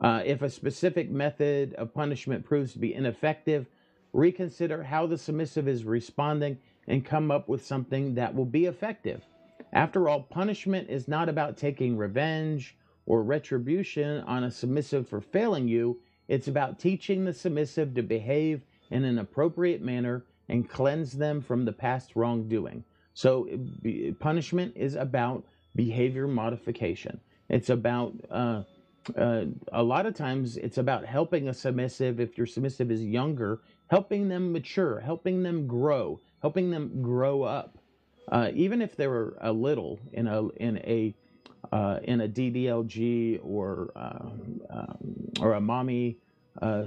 Uh, 0.00 0.22
if 0.24 0.42
a 0.42 0.50
specific 0.50 1.10
method 1.10 1.74
of 1.74 1.92
punishment 1.94 2.44
proves 2.44 2.72
to 2.72 2.78
be 2.78 2.94
ineffective, 2.94 3.66
reconsider 4.12 4.82
how 4.82 5.06
the 5.06 5.16
submissive 5.16 5.68
is 5.68 5.84
responding 5.84 6.58
and 6.90 7.04
come 7.04 7.30
up 7.30 7.48
with 7.48 7.64
something 7.64 8.14
that 8.16 8.34
will 8.34 8.44
be 8.44 8.66
effective. 8.66 9.24
After 9.72 10.08
all, 10.08 10.22
punishment 10.22 10.90
is 10.90 11.06
not 11.06 11.28
about 11.28 11.56
taking 11.56 11.96
revenge 11.96 12.76
or 13.06 13.22
retribution 13.22 14.24
on 14.24 14.42
a 14.42 14.50
submissive 14.50 15.08
for 15.08 15.20
failing 15.20 15.68
you. 15.68 16.00
It's 16.26 16.48
about 16.48 16.80
teaching 16.80 17.24
the 17.24 17.32
submissive 17.32 17.94
to 17.94 18.02
behave 18.02 18.62
in 18.90 19.04
an 19.04 19.18
appropriate 19.18 19.80
manner 19.80 20.24
and 20.48 20.68
cleanse 20.68 21.12
them 21.12 21.40
from 21.40 21.64
the 21.64 21.72
past 21.72 22.16
wrongdoing. 22.16 22.82
So 23.14 23.48
punishment 24.18 24.72
is 24.74 24.96
about 24.96 25.44
behavior 25.76 26.26
modification. 26.26 27.20
It's 27.48 27.70
about 27.70 28.14
uh, 28.30 28.62
uh, 29.16 29.44
a 29.72 29.82
lot 29.82 30.06
of 30.06 30.14
times 30.14 30.56
it's 30.56 30.78
about 30.78 31.04
helping 31.04 31.48
a 31.48 31.54
submissive. 31.54 32.18
If 32.18 32.36
your 32.36 32.46
submissive 32.48 32.90
is 32.90 33.04
younger, 33.04 33.60
helping 33.90 34.28
them 34.28 34.52
mature, 34.52 35.00
helping 35.00 35.42
them 35.42 35.66
grow, 35.66 36.20
helping 36.42 36.70
them 36.70 37.02
grow 37.02 37.42
up. 37.42 37.76
Uh, 38.30 38.50
even 38.54 38.80
if 38.80 38.96
they 38.96 39.08
were 39.08 39.36
a 39.40 39.52
little 39.52 39.98
in 40.12 40.28
a 40.28 40.48
in 40.50 40.78
a 40.78 41.14
uh, 41.72 41.98
in 42.04 42.20
a 42.20 42.28
DDLG 42.28 43.40
or 43.42 43.90
um, 43.96 44.60
um, 44.70 44.96
or 45.40 45.54
a 45.54 45.60
mommy 45.60 46.16
uh, 46.62 46.84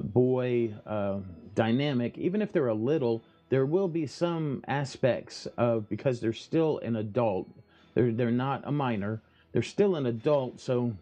boy 0.00 0.72
uh, 0.86 1.18
dynamic, 1.54 2.16
even 2.16 2.40
if 2.40 2.52
they're 2.52 2.68
a 2.68 2.74
little, 2.74 3.22
there 3.48 3.66
will 3.66 3.88
be 3.88 4.06
some 4.06 4.62
aspects 4.68 5.46
of 5.58 5.88
because 5.88 6.20
they're 6.20 6.32
still 6.32 6.78
an 6.78 6.96
adult. 6.96 7.48
They're 7.94 8.12
they're 8.12 8.30
not 8.30 8.62
a 8.64 8.72
minor. 8.72 9.20
They're 9.52 9.62
still 9.62 9.96
an 9.96 10.06
adult, 10.06 10.60
so 10.60 10.94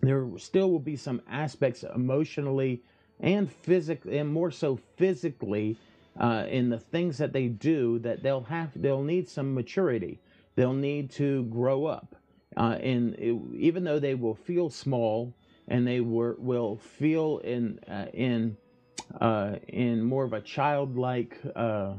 there 0.00 0.26
still 0.38 0.70
will 0.72 0.80
be 0.80 0.96
some 0.96 1.22
aspects 1.30 1.84
emotionally 1.94 2.82
and 3.22 3.50
physically, 3.50 4.18
and 4.18 4.32
more 4.32 4.50
so 4.50 4.78
physically, 4.96 5.76
uh, 6.20 6.44
in 6.48 6.68
the 6.68 6.78
things 6.78 7.16
that 7.18 7.32
they 7.32 7.48
do 7.48 7.98
that 8.00 8.22
they'll 8.22 8.42
have 8.42 8.70
they'll 8.76 9.02
need 9.02 9.28
some 9.28 9.54
maturity. 9.54 10.18
they'll 10.54 10.74
need 10.74 11.10
to 11.10 11.44
grow 11.44 11.86
up. 11.86 12.16
Uh, 12.56 12.76
and 12.82 13.14
it, 13.14 13.34
even 13.54 13.84
though 13.84 13.98
they 13.98 14.14
will 14.14 14.34
feel 14.34 14.68
small 14.68 15.32
and 15.68 15.86
they 15.86 16.00
were, 16.00 16.36
will 16.38 16.76
feel 16.76 17.38
in 17.38 17.78
uh, 17.88 18.06
in 18.12 18.56
uh, 19.20 19.56
in 19.68 20.02
more 20.02 20.24
of 20.24 20.32
a 20.32 20.40
childlike 20.40 21.38
uh, 21.56 21.94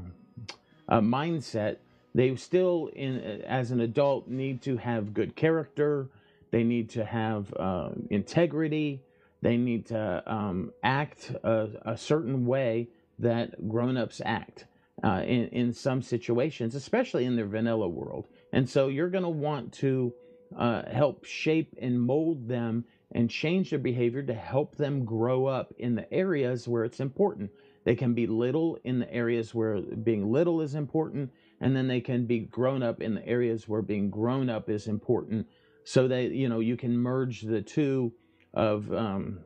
uh, 0.89 0.99
mindset, 0.99 1.77
they 2.13 2.35
still, 2.35 2.89
in 2.95 3.19
as 3.47 3.71
an 3.71 3.81
adult, 3.81 4.27
need 4.27 4.61
to 4.61 4.77
have 4.77 5.13
good 5.13 5.35
character. 5.35 6.09
They 6.51 6.63
need 6.63 6.89
to 6.91 7.03
have 7.05 7.51
uh, 7.55 7.89
integrity. 8.11 9.01
They 9.43 9.57
need 9.57 9.87
to 9.87 10.23
um, 10.25 10.71
act 10.83 11.31
a, 11.43 11.67
a, 11.81 11.97
certain 11.97 12.45
way 12.45 12.87
that 13.19 13.67
grown-ups 13.67 14.21
act 14.23 14.67
uh, 15.03 15.21
in 15.25 15.49
in 15.49 15.73
some 15.73 16.01
situations, 16.01 16.75
especially 16.75 17.25
in 17.25 17.35
their 17.35 17.45
vanilla 17.45 17.89
world. 17.89 18.29
And 18.53 18.69
so 18.69 18.87
you're 18.87 19.09
going 19.09 19.25
to 19.25 19.29
want 19.29 19.73
to 19.73 20.13
uh, 20.57 20.83
help 20.89 21.25
shape 21.25 21.75
and 21.81 22.01
mold 22.01 22.47
them 22.47 22.85
and 23.11 23.29
change 23.29 23.71
their 23.71 23.79
behavior 23.79 24.23
to 24.23 24.33
help 24.33 24.77
them 24.77 25.03
grow 25.03 25.45
up 25.45 25.73
in 25.77 25.95
the 25.95 26.11
areas 26.13 26.65
where 26.65 26.85
it's 26.85 27.01
important. 27.01 27.51
They 27.83 27.95
can 27.95 28.13
be 28.13 28.27
little 28.27 28.79
in 28.85 28.99
the 28.99 29.13
areas 29.13 29.53
where 29.53 29.81
being 29.81 30.31
little 30.31 30.61
is 30.61 30.73
important, 30.73 31.31
and 31.59 31.75
then 31.75 31.89
they 31.89 31.99
can 31.99 32.25
be 32.25 32.39
grown 32.39 32.81
up 32.81 33.01
in 33.01 33.15
the 33.15 33.27
areas 33.27 33.67
where 33.67 33.81
being 33.81 34.09
grown 34.09 34.49
up 34.49 34.69
is 34.69 34.87
important. 34.87 35.47
So 35.83 36.07
that 36.07 36.31
you 36.31 36.47
know 36.47 36.61
you 36.61 36.77
can 36.77 36.97
merge 36.97 37.41
the 37.41 37.61
two 37.61 38.13
of 38.53 38.91
um, 38.93 39.39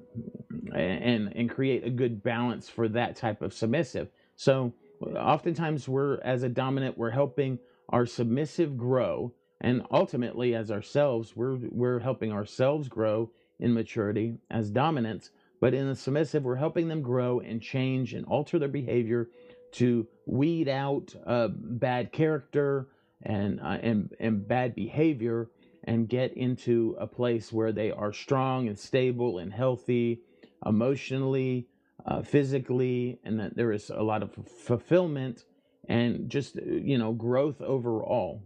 and 0.74 1.32
and 1.36 1.50
create 1.50 1.86
a 1.86 1.90
good 1.90 2.24
balance 2.24 2.70
for 2.70 2.88
that 2.90 3.16
type 3.16 3.42
of 3.42 3.54
submissive. 3.54 4.10
So 4.36 4.74
oftentimes 5.16 5.88
we're 5.88 6.20
as 6.22 6.44
a 6.44 6.50
dominant 6.50 6.98
we're 6.98 7.12
helping 7.12 7.60
our 7.90 8.06
submissive 8.06 8.78
grow 8.78 9.32
and 9.62 9.84
ultimately 9.92 10.56
as 10.56 10.72
ourselves 10.72 11.36
we're 11.36 11.58
we're 11.70 12.00
helping 12.00 12.32
ourselves 12.32 12.90
grow 12.90 13.30
in 13.60 13.74
maturity 13.74 14.38
as 14.52 14.70
dominants, 14.70 15.32
but 15.60 15.74
in 15.74 15.88
the 15.88 15.96
submissive, 15.96 16.44
we're 16.44 16.56
helping 16.56 16.88
them 16.88 17.02
grow 17.02 17.40
and 17.40 17.62
change 17.62 18.14
and 18.14 18.26
alter 18.26 18.60
their 18.60 18.68
behavior 18.68 19.30
to 19.74 20.08
weed 20.26 20.68
out 20.68 21.14
uh, 21.26 21.48
bad 21.52 22.12
character 22.12 22.88
and, 23.24 23.60
uh, 23.60 23.78
and, 23.82 24.14
and 24.20 24.48
bad 24.48 24.76
behavior 24.76 25.50
and 25.88 26.10
get 26.10 26.36
into 26.36 26.96
a 27.00 27.08
place 27.08 27.52
where 27.52 27.72
they 27.72 27.92
are 27.92 28.12
strong 28.14 28.68
and 28.68 28.78
stable 28.78 29.40
and 29.40 29.54
healthy 29.54 30.22
emotionally, 30.66 31.68
uh, 32.06 32.22
physically, 32.22 33.20
and 33.24 33.40
that 33.40 33.56
there 33.56 33.72
is 33.72 33.90
a 33.90 34.04
lot 34.04 34.22
of 34.22 34.34
fulfillment 34.66 35.46
and 35.88 36.30
just, 36.30 36.58
you 36.58 36.98
know, 36.98 37.14
growth 37.14 37.62
overall. 37.62 38.44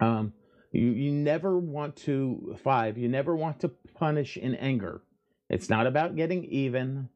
Um, 0.00 0.32
you, 0.72 0.88
you 0.88 1.12
never 1.12 1.58
want 1.58 1.94
to, 1.96 2.56
five, 2.64 2.96
you 2.96 3.08
never 3.08 3.36
want 3.36 3.60
to 3.60 3.68
punish 3.94 4.36
in 4.36 4.54
anger. 4.54 5.02
It's 5.50 5.68
not 5.68 5.86
about 5.86 6.16
getting 6.16 6.44
even. 6.44 7.10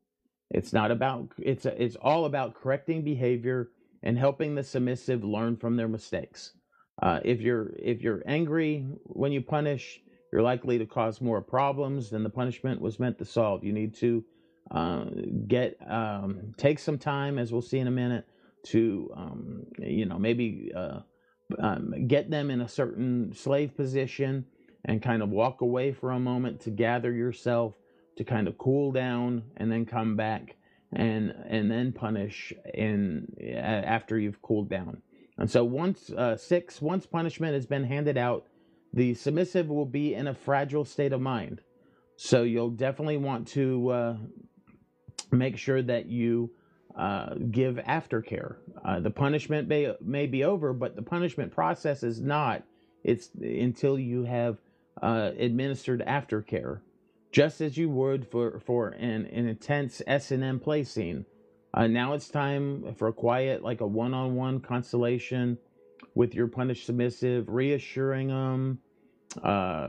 It's 0.51 0.73
not 0.73 0.91
about, 0.91 1.33
it's, 1.39 1.65
a, 1.65 1.83
it's 1.83 1.97
all 1.97 2.27
about 2.27 2.55
correcting 2.55 3.03
behavior 3.03 3.71
and 4.03 4.19
helping 4.19 4.55
the 4.55 4.65
submissive 4.65 5.25
learn 5.25 5.57
from 5.57 5.77
their 5.77 5.89
mistakes. 5.89 6.53
Uh, 7.01 7.21
if 7.25 7.41
you're 7.41 7.73
if 7.79 8.03
you're 8.03 8.23
angry 8.27 8.87
when 9.05 9.33
you 9.33 9.41
punish, 9.41 10.01
you're 10.33 10.43
likely 10.43 10.79
to 10.79 10.87
cause 10.87 11.21
more 11.21 11.41
problems 11.41 12.11
than 12.11 12.23
the 12.23 12.31
punishment 12.31 12.81
was 12.81 13.01
meant 13.01 13.19
to 13.19 13.25
solve. 13.25 13.65
You 13.65 13.73
need 13.73 13.95
to 13.97 14.25
uh, 14.71 15.05
get 15.49 15.79
um, 15.89 16.55
take 16.57 16.79
some 16.79 16.99
time, 16.99 17.39
as 17.39 17.53
we'll 17.53 17.63
see 17.63 17.79
in 17.79 17.87
a 17.87 17.93
minute, 17.93 18.27
to 18.67 19.11
um, 19.17 19.65
you 19.79 20.05
know 20.05 20.19
maybe 20.19 20.71
uh, 20.77 21.01
um, 21.59 22.07
get 22.07 22.31
them 22.31 22.51
in 22.51 22.61
a 22.61 22.69
certain 22.69 23.33
slave 23.35 23.75
position 23.77 24.45
and 24.85 25.03
kind 25.03 25.23
of 25.23 25.31
walk 25.31 25.63
away 25.63 25.93
for 25.93 26.11
a 26.11 26.21
moment 26.21 26.61
to 26.61 26.71
gather 26.71 27.13
yourself 27.13 27.75
to 28.17 28.25
kind 28.25 28.47
of 28.47 28.59
cool 28.59 28.93
down 28.93 29.43
and 29.57 29.73
then 29.73 29.87
come 29.87 30.17
back 30.17 30.57
and 30.93 31.31
and 31.49 31.71
then 31.71 31.93
punish 31.93 32.53
in 32.75 33.27
after 33.57 34.19
you've 34.19 34.43
cooled 34.43 34.69
down 34.69 35.01
and 35.41 35.51
so 35.51 35.65
once 35.65 36.11
uh, 36.11 36.37
six 36.37 36.81
once 36.81 37.07
punishment 37.07 37.55
has 37.55 37.67
been 37.67 37.85
handed 37.85 38.17
out 38.17 38.47
the 38.93 39.15
submissive 39.15 39.69
will 39.69 39.87
be 39.87 40.15
in 40.15 40.29
a 40.29 40.35
fragile 40.35 40.85
state 40.85 41.13
of 41.13 41.21
mind 41.21 41.61
so 42.17 42.43
you'll 42.43 42.71
definitely 42.71 43.17
want 43.17 43.49
to 43.49 43.89
uh, 43.89 44.17
make 45.33 45.57
sure 45.57 45.83
that 45.83 46.07
you 46.07 46.51
uh, 46.97 47.35
give 47.51 47.77
aftercare. 47.77 48.57
Uh, 48.85 49.01
the 49.01 49.11
punishment 49.11 49.69
may, 49.69 49.95
may 50.03 50.27
be 50.27 50.45
over, 50.45 50.73
but 50.73 50.97
the 50.97 51.03
punishment 51.03 51.53
process 51.53 52.03
is 52.03 52.21
not. 52.21 52.63
It's 53.05 53.31
until 53.41 53.99
you 53.99 54.25
have 54.25 54.59
uh, 55.01 55.31
administered 55.39 56.05
aftercare, 56.07 56.81
just 57.33 57.63
as 57.63 57.79
you 57.79 57.89
would 57.89 58.29
for, 58.29 58.61
for 58.61 58.89
an, 58.89 59.27
an 59.27 59.49
intense 59.49 60.03
S&M 60.07 60.61
play 60.61 60.85
scene. 60.85 61.25
Uh, 61.73 61.87
now 61.87 62.15
it's 62.15 62.29
time 62.29 62.95
for 62.95 63.09
a 63.09 63.13
quiet, 63.13 63.63
like 63.63 63.81
a 63.81 63.87
one-on-one 63.87 64.61
constellation 64.61 65.57
with 66.15 66.35
your 66.35 66.49
punished 66.49 66.87
submissive, 66.87 67.49
reassuring 67.49 68.29
them. 68.29 68.79
Uh, 69.43 69.89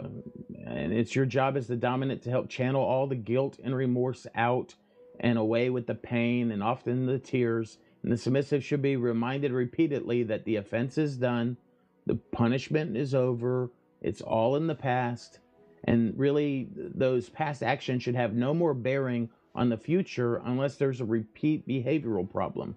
and 0.67 0.93
it's 0.93 1.15
your 1.15 1.25
job 1.25 1.57
as 1.57 1.67
the 1.67 1.75
dominant 1.75 2.21
to 2.21 2.29
help 2.29 2.47
channel 2.49 2.83
all 2.83 3.07
the 3.07 3.15
guilt 3.15 3.57
and 3.63 3.75
remorse 3.75 4.27
out 4.35 4.75
and 5.19 5.37
away 5.37 5.69
with 5.69 5.87
the 5.87 5.95
pain 5.95 6.51
and 6.51 6.61
often 6.61 7.05
the 7.05 7.17
tears. 7.17 7.79
And 8.03 8.11
the 8.11 8.17
submissive 8.17 8.63
should 8.63 8.81
be 8.81 8.95
reminded 8.95 9.51
repeatedly 9.51 10.23
that 10.23 10.45
the 10.45 10.57
offense 10.57 10.97
is 10.97 11.17
done, 11.17 11.57
the 12.05 12.15
punishment 12.15 12.95
is 12.95 13.15
over, 13.15 13.71
it's 14.01 14.21
all 14.21 14.55
in 14.55 14.67
the 14.67 14.75
past, 14.75 15.39
and 15.83 16.13
really 16.17 16.69
those 16.75 17.29
past 17.29 17.63
actions 17.63 18.03
should 18.03 18.15
have 18.15 18.33
no 18.33 18.53
more 18.53 18.73
bearing 18.73 19.29
on 19.53 19.69
the 19.69 19.77
future 19.77 20.37
unless 20.45 20.75
there's 20.75 21.01
a 21.01 21.05
repeat 21.05 21.67
behavioral 21.67 22.29
problem. 22.29 22.75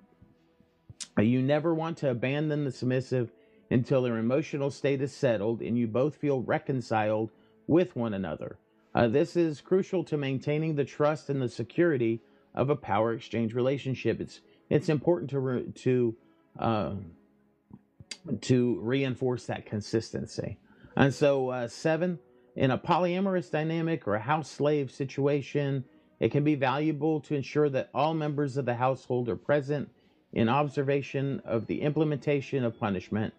Uh, 1.18 1.22
you 1.22 1.40
never 1.42 1.74
want 1.74 1.96
to 1.98 2.10
abandon 2.10 2.64
the 2.64 2.72
submissive 2.72 3.30
until 3.70 4.02
their 4.02 4.18
emotional 4.18 4.70
state 4.70 5.00
is 5.00 5.12
settled 5.12 5.62
and 5.62 5.78
you 5.78 5.86
both 5.86 6.16
feel 6.16 6.42
reconciled 6.42 7.30
with 7.66 7.94
one 7.96 8.14
another. 8.14 8.58
Uh, 8.94 9.08
this 9.08 9.36
is 9.36 9.60
crucial 9.60 10.04
to 10.04 10.16
maintaining 10.16 10.74
the 10.74 10.84
trust 10.84 11.28
and 11.30 11.42
the 11.42 11.48
security 11.48 12.20
of 12.54 12.70
a 12.70 12.76
power 12.76 13.12
exchange 13.12 13.54
relationship. 13.54 14.20
It's 14.20 14.40
it's 14.70 14.88
important 14.88 15.30
to 15.30 15.40
re, 15.40 15.64
to 15.72 16.16
uh, 16.58 16.94
to 18.42 18.80
reinforce 18.80 19.46
that 19.46 19.66
consistency. 19.66 20.58
And 20.96 21.12
so, 21.12 21.50
uh, 21.50 21.68
seven 21.68 22.18
in 22.56 22.70
a 22.70 22.78
polyamorous 22.78 23.50
dynamic 23.50 24.06
or 24.06 24.14
a 24.14 24.20
house 24.20 24.50
slave 24.50 24.90
situation, 24.90 25.84
it 26.20 26.30
can 26.30 26.44
be 26.44 26.54
valuable 26.54 27.20
to 27.20 27.34
ensure 27.34 27.68
that 27.70 27.90
all 27.94 28.14
members 28.14 28.56
of 28.56 28.64
the 28.64 28.74
household 28.74 29.28
are 29.28 29.36
present 29.36 29.90
in 30.32 30.48
observation 30.48 31.40
of 31.44 31.66
the 31.66 31.80
implementation 31.80 32.64
of 32.64 32.78
punishment. 32.78 33.32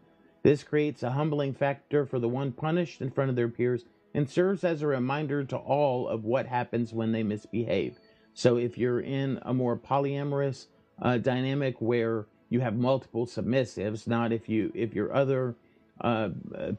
This 0.44 0.64
creates 0.64 1.04
a 1.04 1.12
humbling 1.12 1.54
factor 1.54 2.06
for 2.06 2.20
the 2.20 2.30
one 2.30 2.52
punished 2.52 3.02
in 3.02 3.12
front 3.12 3.30
of 3.30 3.36
their 3.36 3.50
peers 3.50 3.84
and 4.14 4.30
serves 4.30 4.64
as 4.64 4.82
a 4.82 4.88
reminder 4.88 5.44
to 5.44 5.58
all 5.58 6.08
of 6.08 6.24
what 6.24 6.46
happens 6.46 6.94
when 6.94 7.12
they 7.12 7.24
misbehave. 7.24 8.00
So 8.34 8.58
if 8.58 8.78
you're 8.78 9.02
in 9.02 9.40
a 9.42 9.54
more 9.54 9.78
polyamorous 9.78 10.68
uh, 11.02 11.18
dynamic 11.18 11.76
where 11.80 12.28
you 12.50 12.60
have 12.62 12.76
multiple 12.76 13.26
submissives, 13.26 14.08
not 14.08 14.32
if 14.32 14.48
you 14.48 14.72
if 14.76 14.94
your 14.94 15.14
other 15.14 15.56
uh, 16.02 16.30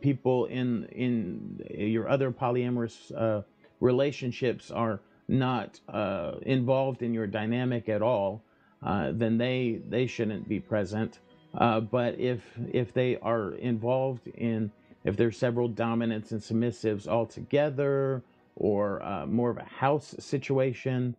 people 0.00 0.46
in 0.46 0.84
in 0.86 1.60
your 1.74 2.08
other 2.08 2.30
polyamorous 2.30 3.12
uh, 3.14 3.42
relationships 3.80 4.70
are 4.70 5.00
not 5.28 5.80
uh, 5.88 6.32
involved 6.42 7.02
in 7.02 7.12
your 7.12 7.26
dynamic 7.26 7.88
at 7.88 8.02
all, 8.02 8.42
uh, 8.82 9.10
then 9.12 9.38
they 9.38 9.80
they 9.88 10.06
shouldn't 10.06 10.48
be 10.48 10.60
present. 10.60 11.18
Uh, 11.56 11.80
but 11.80 12.18
if 12.18 12.42
if 12.72 12.92
they 12.92 13.16
are 13.18 13.52
involved 13.54 14.26
in 14.28 14.70
if 15.04 15.16
there's 15.16 15.38
several 15.38 15.68
dominants 15.68 16.32
and 16.32 16.40
submissives 16.40 17.08
all 17.08 17.26
together, 17.26 18.22
or 18.56 19.24
more 19.26 19.50
of 19.50 19.58
a 19.58 19.64
house 19.64 20.14
situation, 20.18 21.14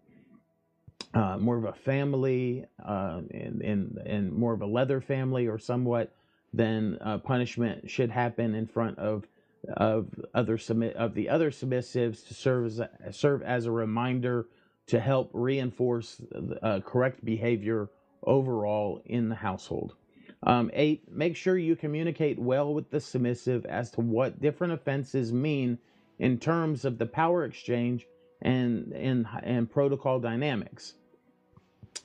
uh, 1.13 1.37
more 1.37 1.57
of 1.57 1.65
a 1.65 1.73
family 1.73 2.65
uh, 2.85 3.21
and, 3.31 3.61
and, 3.61 3.97
and 4.05 4.31
more 4.31 4.53
of 4.53 4.61
a 4.61 4.65
leather 4.65 5.01
family 5.01 5.47
or 5.47 5.57
somewhat, 5.57 6.13
then 6.53 6.97
uh, 7.01 7.17
punishment 7.17 7.89
should 7.89 8.09
happen 8.09 8.55
in 8.55 8.67
front 8.67 8.97
of 8.99 9.25
of 9.75 10.07
other 10.33 10.57
submit 10.57 10.95
of 10.95 11.13
the 11.13 11.29
other 11.29 11.51
submissives 11.51 12.27
to 12.27 12.33
serve 12.33 12.65
as 12.65 12.79
a, 12.79 12.89
serve 13.11 13.41
as 13.41 13.65
a 13.65 13.71
reminder 13.71 14.47
to 14.87 14.99
help 14.99 15.29
reinforce 15.33 16.21
uh, 16.61 16.79
correct 16.85 17.23
behavior 17.23 17.89
overall 18.23 19.01
in 19.05 19.29
the 19.29 19.35
household. 19.35 19.95
Um, 20.43 20.69
eight, 20.73 21.11
make 21.11 21.35
sure 21.35 21.57
you 21.57 21.75
communicate 21.75 22.39
well 22.39 22.73
with 22.73 22.89
the 22.89 22.99
submissive 22.99 23.65
as 23.65 23.91
to 23.91 24.01
what 24.01 24.39
different 24.41 24.73
offenses 24.73 25.33
mean 25.33 25.79
in 26.19 26.37
terms 26.39 26.85
of 26.85 26.97
the 26.97 27.05
power 27.05 27.43
exchange 27.43 28.05
and 28.41 28.93
and 28.93 29.25
and 29.43 29.69
protocol 29.69 30.19
dynamics. 30.19 30.93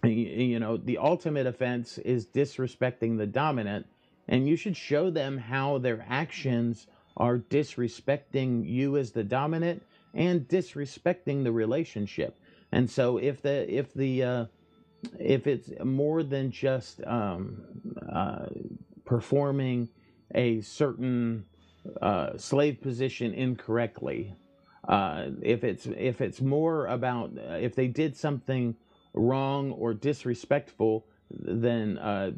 You 0.03 0.59
know, 0.59 0.79
the 0.79 0.98
ultimate 0.98 1.46
offense 1.46 1.98
is 1.98 2.27
disrespecting 2.27 3.18
the 3.18 3.27
dominant, 3.27 3.87
and 4.27 4.48
you 4.48 4.57
should 4.57 4.77
show 4.77 5.11
them 5.11 5.37
how 5.37 5.79
their 5.79 6.05
actions 6.09 6.87
are 7.16 7.38
disrespecting 7.38 8.68
you 8.68 8.96
as 8.96 9.12
the 9.12 9.25
dominant 9.25 9.83
and 10.14 10.48
disrespecting 10.48 11.44
the 11.44 11.53
relationship. 11.53 12.38
And 12.70 12.90
so 12.90 13.18
if 13.18 13.42
the 13.42 13.72
if 13.72 13.92
the 13.92 14.22
uh, 14.22 14.44
if 15.18 15.46
it's 15.46 15.70
more 15.85 16.22
than 16.22 16.51
just 16.51 17.03
um, 17.07 17.62
uh, 18.11 18.46
performing 19.05 19.88
a 20.35 20.61
certain 20.61 21.44
uh, 22.01 22.37
slave 22.37 22.81
position 22.81 23.35
incorrectly, 23.35 24.35
uh, 24.88 25.27
if 25.42 25.64
it's 25.64 25.87
if 25.87 26.20
it's 26.20 26.40
more 26.40 26.87
about 26.87 27.33
uh, 27.38 27.55
if 27.55 27.75
they 27.75 27.88
did 27.88 28.16
something 28.16 28.75
wrong 29.14 29.72
or 29.72 29.92
disrespectful, 29.92 31.07
then 31.40 31.99
uh, 31.99 32.33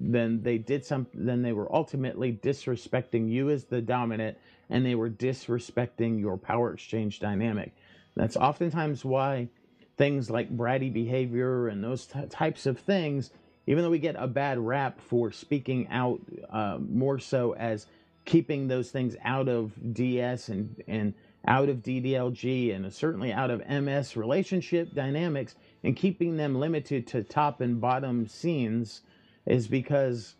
then 0.00 0.42
they 0.42 0.58
did 0.58 0.84
some 0.84 1.06
then 1.14 1.42
they 1.42 1.52
were 1.52 1.72
ultimately 1.74 2.32
disrespecting 2.32 3.30
you 3.30 3.50
as 3.50 3.64
the 3.64 3.80
dominant, 3.80 4.38
and 4.70 4.84
they 4.84 4.94
were 4.94 5.10
disrespecting 5.10 6.20
your 6.20 6.36
power 6.36 6.72
exchange 6.72 7.20
dynamic. 7.20 7.72
That's 8.16 8.36
oftentimes 8.36 9.04
why 9.04 9.48
things 9.96 10.30
like 10.30 10.56
bratty 10.56 10.92
behavior 10.92 11.68
and 11.68 11.82
those 11.82 12.06
t- 12.06 12.26
types 12.26 12.66
of 12.66 12.78
things, 12.78 13.30
even 13.66 13.82
though 13.82 13.90
we 13.90 13.98
get 13.98 14.16
a 14.18 14.26
bad 14.26 14.58
rap 14.58 15.00
for 15.00 15.30
speaking 15.30 15.88
out 15.88 16.20
uh, 16.50 16.78
more 16.80 17.18
so 17.18 17.54
as 17.54 17.86
keeping 18.24 18.68
those 18.68 18.90
things 18.90 19.16
out 19.24 19.48
of 19.48 19.72
DS 19.94 20.48
and, 20.48 20.82
and 20.88 21.14
out 21.46 21.68
of 21.68 21.78
DDLG 21.78 22.74
and 22.74 22.92
certainly 22.92 23.32
out 23.32 23.50
of 23.50 23.66
MS 23.68 24.16
relationship 24.16 24.94
dynamics 24.94 25.54
and 25.82 25.96
keeping 25.96 26.36
them 26.36 26.54
limited 26.54 27.06
to 27.08 27.22
top 27.22 27.60
and 27.60 27.80
bottom 27.80 28.26
scenes 28.26 29.02
is 29.46 29.66
because 29.66 30.36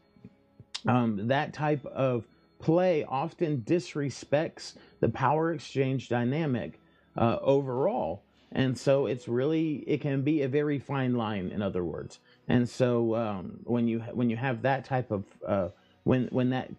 um, 0.86 1.28
that 1.28 1.52
type 1.52 1.84
of 1.86 2.26
play 2.58 3.04
often 3.04 3.62
disrespects 3.66 4.74
the 5.00 5.08
power 5.08 5.52
exchange 5.52 6.08
dynamic 6.08 6.80
uh, 7.16 7.38
overall. 7.42 8.22
And 8.52 8.78
so 8.78 9.06
it's 9.06 9.26
really 9.26 9.84
it 9.86 10.00
can 10.00 10.22
be 10.22 10.42
a 10.42 10.48
very 10.48 10.78
fine 10.78 11.14
line, 11.14 11.50
in 11.50 11.60
other 11.60 11.84
words. 11.84 12.20
And 12.48 12.68
so 12.68 13.14
um, 13.16 13.58
when 13.64 13.88
you 13.88 13.98
when 14.12 14.30
you 14.30 14.36
have 14.36 14.62
that 14.62 14.84
type 14.84 15.10
of 15.10 15.24
uh, 15.46 15.68
when 16.04 16.28
when 16.30 16.50
that 16.50 16.70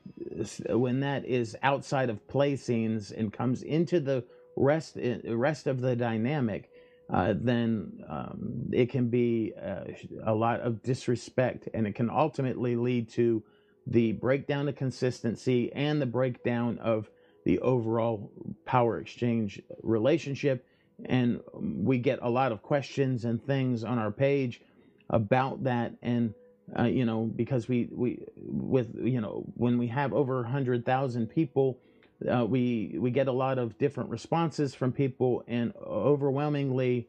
when 0.69 1.01
that 1.01 1.25
is 1.25 1.57
outside 1.61 2.09
of 2.09 2.27
play 2.27 2.55
scenes 2.55 3.11
and 3.11 3.33
comes 3.33 3.61
into 3.63 3.99
the 3.99 4.23
rest 4.55 4.97
rest 5.27 5.67
of 5.67 5.81
the 5.81 5.95
dynamic, 5.95 6.69
uh, 7.11 7.33
then 7.35 8.03
um, 8.07 8.69
it 8.71 8.89
can 8.89 9.09
be 9.09 9.53
uh, 9.61 9.83
a 10.23 10.33
lot 10.33 10.61
of 10.61 10.81
disrespect, 10.81 11.67
and 11.73 11.85
it 11.85 11.95
can 11.95 12.09
ultimately 12.09 12.75
lead 12.75 13.09
to 13.09 13.43
the 13.87 14.13
breakdown 14.13 14.67
of 14.67 14.75
consistency 14.75 15.71
and 15.73 16.01
the 16.01 16.05
breakdown 16.05 16.79
of 16.79 17.09
the 17.45 17.59
overall 17.59 18.31
power 18.65 18.99
exchange 18.99 19.61
relationship. 19.83 20.65
And 21.05 21.41
we 21.53 21.99
get 21.99 22.19
a 22.21 22.29
lot 22.29 22.51
of 22.51 22.63
questions 22.63 23.25
and 23.25 23.43
things 23.43 23.83
on 23.83 23.99
our 23.99 24.11
page 24.11 24.61
about 25.09 25.65
that. 25.65 25.93
And, 26.01 26.33
uh, 26.77 26.83
you 26.83 27.05
know, 27.05 27.23
because 27.23 27.67
we, 27.67 27.89
we, 27.91 28.25
with, 28.37 28.95
you 28.95 29.21
know, 29.21 29.45
when 29.55 29.77
we 29.77 29.87
have 29.87 30.13
over 30.13 30.41
100,000 30.41 31.27
people, 31.27 31.79
uh, 32.31 32.45
we, 32.45 32.95
we 32.97 33.11
get 33.11 33.27
a 33.27 33.31
lot 33.31 33.57
of 33.57 33.77
different 33.77 34.09
responses 34.09 34.73
from 34.73 34.91
people, 34.91 35.43
and 35.47 35.73
overwhelmingly, 35.75 37.07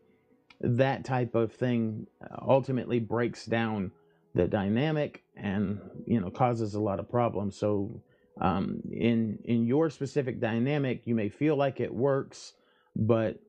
that 0.60 1.04
type 1.04 1.34
of 1.34 1.52
thing 1.52 2.06
ultimately 2.42 2.98
breaks 2.98 3.46
down 3.46 3.92
the 4.34 4.46
dynamic 4.46 5.22
and 5.34 5.80
you 6.06 6.20
know 6.20 6.30
causes 6.30 6.74
a 6.74 6.80
lot 6.80 7.00
of 7.00 7.10
problems. 7.10 7.56
So 7.56 8.02
um, 8.40 8.82
in 8.92 9.38
in 9.44 9.66
your 9.66 9.90
specific 9.90 10.40
dynamic 10.40 11.06
you 11.06 11.14
may 11.14 11.28
feel 11.28 11.56
like 11.56 11.80
it 11.80 11.92
works 11.92 12.52
but 12.94 13.40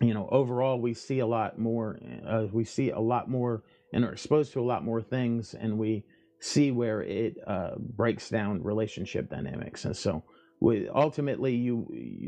you 0.00 0.14
know 0.14 0.28
overall 0.30 0.80
we 0.80 0.94
see 0.94 1.18
a 1.18 1.26
lot 1.26 1.58
more 1.58 1.98
uh, 2.26 2.46
we 2.52 2.64
see 2.64 2.90
a 2.90 3.00
lot 3.00 3.28
more 3.28 3.62
and 3.92 4.04
are 4.04 4.12
exposed 4.12 4.52
to 4.52 4.60
a 4.60 4.62
lot 4.62 4.84
more 4.84 5.02
things 5.02 5.54
and 5.54 5.78
we 5.78 6.04
see 6.40 6.70
where 6.70 7.02
it 7.02 7.36
uh, 7.46 7.72
breaks 7.78 8.28
down 8.28 8.62
relationship 8.62 9.30
dynamics. 9.30 9.84
And 9.84 9.96
so 9.96 10.24
ultimately 10.94 11.54
you 11.54 11.86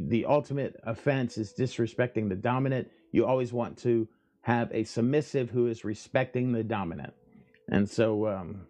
the 0.09 0.25
ultimate 0.27 0.81
offense 0.85 1.39
is 1.39 1.53
disrespecting 1.53 2.29
the 2.29 2.35
dominant. 2.35 2.89
You 3.13 3.27
always 3.27 3.53
want 3.53 3.79
to 3.79 4.09
have 4.43 4.71
a 4.73 4.85
submissive 4.85 5.51
who 5.51 5.67
is 5.67 5.85
respecting 5.85 6.53
the 6.53 6.65
dominant. 6.65 7.15
And 7.69 7.89
so 7.89 8.29
um, 8.29 8.67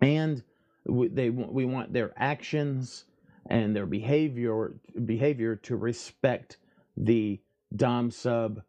and 0.00 0.42
we, 0.86 1.08
they 1.08 1.30
we 1.30 1.64
want 1.64 1.92
their 1.92 2.12
actions 2.16 3.04
and 3.48 3.74
their 3.74 3.86
behavior 3.86 4.74
behavior 5.04 5.56
to 5.56 5.76
respect 5.76 6.58
the 6.96 7.40
dom 7.74 8.10
sub 8.10 8.62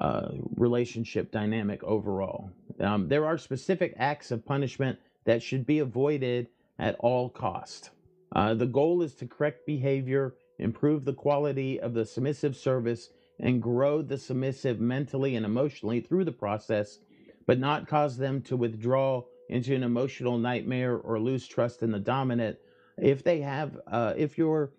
uh, 0.00 0.28
relationship 0.56 1.30
dynamic 1.32 1.82
overall. 1.82 2.50
Um, 2.80 3.08
there 3.08 3.26
are 3.26 3.38
specific 3.38 3.94
acts 3.96 4.30
of 4.30 4.44
punishment 4.44 4.98
that 5.24 5.42
should 5.42 5.66
be 5.66 5.80
avoided 5.80 6.48
at 6.78 6.96
all 7.00 7.28
cost. 7.28 7.90
Uh, 8.34 8.54
the 8.54 8.66
goal 8.66 9.02
is 9.02 9.14
to 9.16 9.26
correct 9.26 9.66
behavior, 9.66 10.34
improve 10.58 11.04
the 11.04 11.12
quality 11.12 11.80
of 11.80 11.94
the 11.94 12.04
submissive 12.04 12.56
service, 12.56 13.10
and 13.40 13.62
grow 13.62 14.02
the 14.02 14.18
submissive 14.18 14.80
mentally 14.80 15.36
and 15.36 15.46
emotionally 15.46 16.00
through 16.00 16.24
the 16.24 16.32
process, 16.32 16.98
but 17.46 17.58
not 17.58 17.88
cause 17.88 18.16
them 18.16 18.42
to 18.42 18.56
withdraw 18.56 19.22
into 19.48 19.74
an 19.74 19.82
emotional 19.82 20.38
nightmare 20.38 20.96
or 20.96 21.18
lose 21.18 21.46
trust 21.46 21.82
in 21.82 21.90
the 21.90 21.98
dominant. 21.98 22.58
If 22.98 23.22
they 23.22 23.40
have, 23.40 23.78
uh, 23.86 24.14
if 24.16 24.36
your 24.36 24.72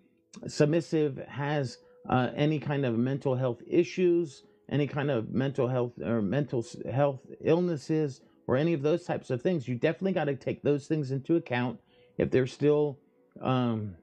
submissive 0.46 1.18
has 1.26 1.78
uh, 2.08 2.30
any 2.34 2.58
kind 2.58 2.84
of 2.84 2.96
mental 2.96 3.34
health 3.34 3.62
issues, 3.66 4.44
any 4.70 4.86
kind 4.86 5.10
of 5.10 5.30
mental 5.30 5.68
health 5.68 5.92
or 6.00 6.22
mental 6.22 6.64
health 6.90 7.20
illnesses, 7.44 8.20
or 8.46 8.56
any 8.56 8.72
of 8.72 8.82
those 8.82 9.04
types 9.04 9.30
of 9.30 9.42
things, 9.42 9.68
you 9.68 9.74
definitely 9.74 10.12
got 10.12 10.24
to 10.24 10.34
take 10.34 10.62
those 10.62 10.86
things 10.86 11.10
into 11.10 11.36
account. 11.36 11.80
If 12.18 12.30
they're 12.30 12.46
still 12.46 12.98
um, 13.40 13.96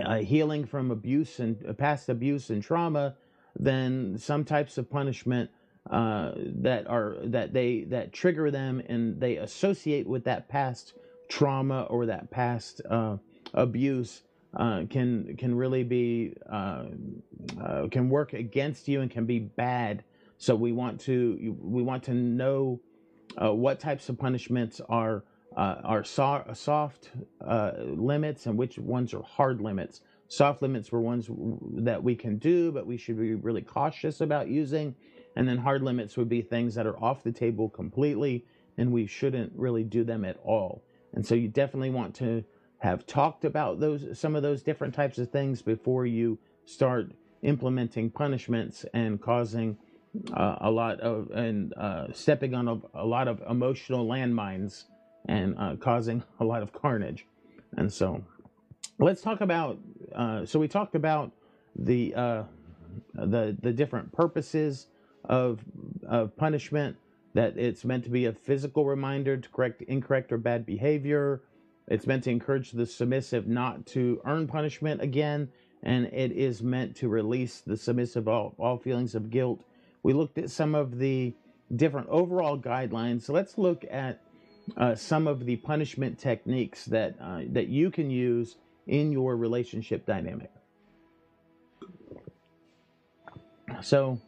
uh, 0.00 0.18
healing 0.18 0.64
from 0.64 0.90
abuse 0.90 1.40
and 1.40 1.64
uh, 1.66 1.72
past 1.72 2.08
abuse 2.08 2.50
and 2.50 2.62
trauma, 2.62 3.16
then 3.58 4.16
some 4.18 4.44
types 4.44 4.78
of 4.78 4.90
punishment 4.90 5.50
uh, 5.90 6.32
that 6.36 6.86
are 6.86 7.16
that 7.24 7.52
they 7.52 7.84
that 7.84 8.12
trigger 8.12 8.50
them 8.50 8.82
and 8.88 9.20
they 9.20 9.36
associate 9.36 10.06
with 10.06 10.24
that 10.24 10.48
past 10.48 10.94
trauma 11.28 11.82
or 11.84 12.06
that 12.06 12.30
past 12.30 12.80
uh, 12.88 13.16
abuse 13.54 14.22
uh, 14.54 14.84
can 14.88 15.36
can 15.36 15.54
really 15.54 15.84
be 15.84 16.34
uh, 16.50 16.84
uh, 17.60 17.88
can 17.90 18.08
work 18.08 18.32
against 18.32 18.88
you 18.88 19.00
and 19.00 19.10
can 19.10 19.26
be 19.26 19.38
bad. 19.38 20.04
So 20.38 20.54
we 20.54 20.72
want 20.72 21.00
to 21.02 21.56
we 21.60 21.82
want 21.82 22.02
to 22.04 22.14
know 22.14 22.80
uh, 23.42 23.52
what 23.52 23.80
types 23.80 24.08
of 24.08 24.18
punishments 24.18 24.80
are 24.88 25.24
are 25.56 26.04
so- 26.04 26.44
soft 26.52 27.10
limits 27.40 28.46
and 28.46 28.56
which 28.56 28.78
ones 28.78 29.12
are 29.12 29.22
hard 29.22 29.60
limits. 29.60 30.02
Soft 30.28 30.62
limits 30.62 30.92
were 30.92 31.00
ones 31.00 31.28
that 31.82 32.02
we 32.02 32.14
can 32.14 32.38
do, 32.38 32.70
but 32.70 32.86
we 32.86 32.96
should 32.96 33.18
be 33.18 33.34
really 33.34 33.62
cautious 33.62 34.20
about 34.20 34.48
using 34.48 34.94
and 35.38 35.48
then 35.48 35.58
hard 35.58 35.82
limits 35.82 36.16
would 36.16 36.28
be 36.28 36.42
things 36.42 36.74
that 36.74 36.84
are 36.84 36.98
off 37.02 37.22
the 37.22 37.30
table 37.30 37.68
completely, 37.68 38.44
and 38.76 38.90
we 38.90 39.06
shouldn't 39.06 39.52
really 39.54 39.84
do 39.84 40.02
them 40.02 40.24
at 40.24 40.36
all. 40.42 40.82
And 41.12 41.24
so 41.24 41.36
you 41.36 41.46
definitely 41.46 41.90
want 41.90 42.16
to 42.16 42.42
have 42.78 43.06
talked 43.06 43.44
about 43.44 43.80
those 43.80 44.18
some 44.18 44.36
of 44.36 44.42
those 44.42 44.62
different 44.62 44.94
types 44.94 45.18
of 45.18 45.30
things 45.30 45.62
before 45.62 46.06
you 46.06 46.38
start 46.64 47.12
implementing 47.42 48.10
punishments 48.10 48.84
and 48.94 49.20
causing 49.20 49.76
uh, 50.32 50.56
a 50.60 50.70
lot 50.70 51.00
of 51.00 51.30
and 51.30 51.74
uh, 51.74 52.06
stepping 52.12 52.54
on 52.54 52.68
a, 52.68 52.80
a, 52.94 53.04
lot 53.04 53.28
of 53.28 53.42
emotional 53.48 54.06
landmines 54.06 54.84
and 55.26 55.54
uh, 55.58 55.76
causing 55.76 56.22
a 56.40 56.44
lot 56.44 56.62
of 56.62 56.72
carnage. 56.72 57.26
And 57.76 57.92
so, 57.92 58.24
let's 58.98 59.20
talk 59.20 59.40
about. 59.40 59.78
Uh, 60.14 60.46
so 60.46 60.58
we 60.58 60.68
talked 60.68 60.94
about 60.94 61.32
the 61.76 62.14
uh, 62.14 62.42
the 63.14 63.56
the 63.60 63.72
different 63.72 64.12
purposes 64.12 64.86
of, 65.24 65.60
of 66.06 66.36
punishment, 66.36 66.96
that 67.34 67.58
it's 67.58 67.84
meant 67.84 68.04
to 68.04 68.10
be 68.10 68.24
a 68.26 68.32
physical 68.32 68.84
reminder 68.84 69.36
to 69.36 69.48
correct 69.50 69.82
incorrect 69.82 70.32
or 70.32 70.38
bad 70.38 70.64
behavior. 70.64 71.42
It's 71.90 72.06
meant 72.06 72.24
to 72.24 72.30
encourage 72.30 72.72
the 72.72 72.86
submissive 72.86 73.46
not 73.46 73.86
to 73.86 74.20
earn 74.24 74.46
punishment 74.46 75.00
again, 75.00 75.48
and 75.82 76.06
it 76.06 76.32
is 76.32 76.62
meant 76.62 76.96
to 76.96 77.08
release 77.08 77.60
the 77.60 77.76
submissive 77.76 78.28
all, 78.28 78.54
all 78.58 78.78
feelings 78.78 79.14
of 79.14 79.30
guilt. 79.30 79.64
We 80.02 80.12
looked 80.12 80.38
at 80.38 80.50
some 80.50 80.74
of 80.74 80.98
the 80.98 81.34
different 81.74 82.08
overall 82.08 82.58
guidelines. 82.58 83.22
So 83.22 83.32
let's 83.32 83.58
look 83.58 83.84
at 83.90 84.22
uh, 84.76 84.94
some 84.94 85.26
of 85.26 85.46
the 85.46 85.56
punishment 85.56 86.18
techniques 86.18 86.84
that 86.86 87.16
uh, 87.20 87.40
that 87.48 87.68
you 87.68 87.90
can 87.90 88.10
use 88.10 88.56
in 88.86 89.12
your 89.12 89.36
relationship 89.36 90.04
dynamic. 90.06 90.50
So 93.82 94.18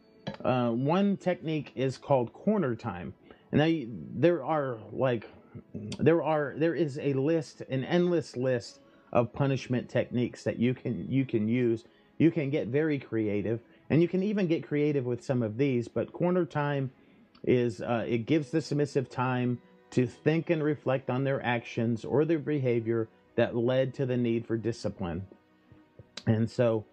uh, 0.43 0.69
one 0.69 1.17
technique 1.17 1.71
is 1.75 1.97
called 1.97 2.33
corner 2.33 2.75
time. 2.75 3.13
Now, 3.51 3.69
there 4.15 4.43
are 4.45 4.77
like 4.91 5.27
there 5.73 6.23
are 6.23 6.53
there 6.57 6.75
is 6.75 6.99
a 6.99 7.13
list, 7.13 7.61
an 7.69 7.83
endless 7.83 8.35
list 8.37 8.79
of 9.11 9.33
punishment 9.33 9.89
techniques 9.89 10.43
that 10.43 10.57
you 10.57 10.73
can 10.73 11.09
you 11.09 11.25
can 11.25 11.47
use. 11.47 11.85
You 12.17 12.31
can 12.31 12.49
get 12.49 12.67
very 12.67 12.99
creative, 12.99 13.61
and 13.89 14.01
you 14.01 14.07
can 14.07 14.23
even 14.23 14.47
get 14.47 14.67
creative 14.67 15.05
with 15.05 15.23
some 15.23 15.41
of 15.41 15.57
these. 15.57 15.87
But 15.87 16.13
corner 16.13 16.45
time 16.45 16.91
is 17.43 17.81
uh, 17.81 18.05
it 18.07 18.25
gives 18.25 18.51
the 18.51 18.61
submissive 18.61 19.09
time 19.09 19.59
to 19.91 20.07
think 20.07 20.49
and 20.49 20.63
reflect 20.63 21.09
on 21.09 21.23
their 21.23 21.43
actions 21.43 22.05
or 22.05 22.23
their 22.25 22.39
behavior 22.39 23.09
that 23.35 23.55
led 23.55 23.93
to 23.95 24.05
the 24.05 24.17
need 24.17 24.45
for 24.45 24.57
discipline. 24.57 25.25
And 26.27 26.49
so, 26.49 26.85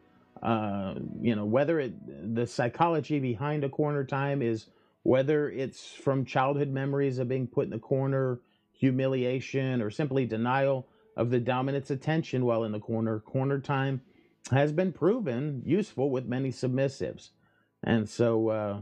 uh, 0.42 0.94
you 1.21 1.37
know, 1.37 1.44
whether 1.44 1.79
it 1.79 2.35
the 2.35 2.47
psychology 2.47 3.18
behind 3.21 3.64
a 3.64 3.68
corner 3.68 4.05
time 4.05 4.42
is 4.42 4.66
whether 5.03 5.49
it's 5.51 5.92
from 5.92 6.25
childhood 6.25 6.68
memories 6.68 7.18
of 7.18 7.29
being 7.29 7.47
put 7.47 7.64
in 7.64 7.71
the 7.71 7.79
corner, 7.79 8.40
humiliation, 8.79 9.83
or 9.83 9.91
simply 9.91 10.25
denial 10.25 10.87
of 11.17 11.31
the 11.31 11.41
dominant's 11.41 11.91
attention 11.91 12.45
while 12.45 12.64
in 12.64 12.73
the 12.73 12.81
corner, 12.81 13.21
corner 13.21 13.61
time 13.61 14.01
has 14.51 14.73
been 14.73 14.93
proven 14.93 15.62
useful 15.67 16.11
with 16.11 16.25
many 16.25 16.51
submissives. 16.51 17.31
And 17.83 18.09
so, 18.09 18.49
uh, 18.49 18.81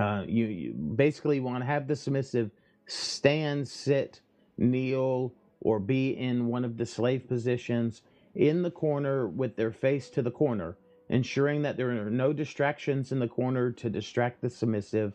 uh, 0.00 0.24
you, 0.26 0.46
you 0.46 0.72
basically 0.72 1.40
want 1.40 1.62
to 1.62 1.66
have 1.66 1.86
the 1.86 1.96
submissive 1.96 2.50
stand, 2.86 3.68
sit, 3.68 4.20
kneel, 4.56 5.34
or 5.60 5.78
be 5.78 6.10
in 6.10 6.46
one 6.46 6.64
of 6.64 6.76
the 6.76 6.86
slave 6.86 7.28
positions 7.28 8.02
in 8.34 8.62
the 8.62 8.70
corner 8.70 9.26
with 9.26 9.56
their 9.56 9.72
face 9.72 10.10
to 10.10 10.22
the 10.22 10.30
corner, 10.30 10.76
ensuring 11.08 11.62
that 11.62 11.76
there 11.76 11.90
are 11.90 12.10
no 12.10 12.32
distractions 12.32 13.12
in 13.12 13.18
the 13.18 13.28
corner 13.28 13.70
to 13.72 13.90
distract 13.90 14.40
the 14.42 14.50
submissive 14.50 15.12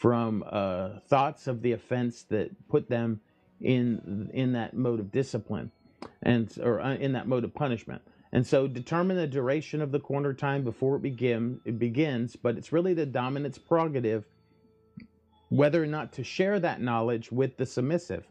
from 0.00 0.42
uh, 0.50 0.98
thoughts 1.08 1.46
of 1.46 1.60
the 1.60 1.72
offense 1.72 2.22
that 2.22 2.50
put 2.68 2.88
them 2.88 3.20
in 3.60 4.30
in 4.32 4.52
that 4.54 4.74
mode 4.74 4.98
of 4.98 5.12
discipline 5.12 5.70
and 6.22 6.58
or 6.62 6.80
uh, 6.80 6.94
in 6.94 7.12
that 7.12 7.28
mode 7.28 7.44
of 7.44 7.54
punishment. 7.54 8.00
And 8.32 8.46
so 8.46 8.66
determine 8.66 9.18
the 9.18 9.26
duration 9.26 9.82
of 9.82 9.92
the 9.92 10.00
corner 10.00 10.32
time 10.32 10.64
before 10.64 10.96
it 10.96 11.02
begin 11.02 11.60
it 11.66 11.78
begins, 11.78 12.34
but 12.34 12.56
it's 12.56 12.72
really 12.72 12.94
the 12.94 13.04
dominant's 13.04 13.58
prerogative 13.58 14.24
whether 15.50 15.82
or 15.82 15.86
not 15.86 16.12
to 16.12 16.24
share 16.24 16.58
that 16.60 16.80
knowledge 16.80 17.30
with 17.30 17.58
the 17.58 17.66
submissive. 17.66 18.24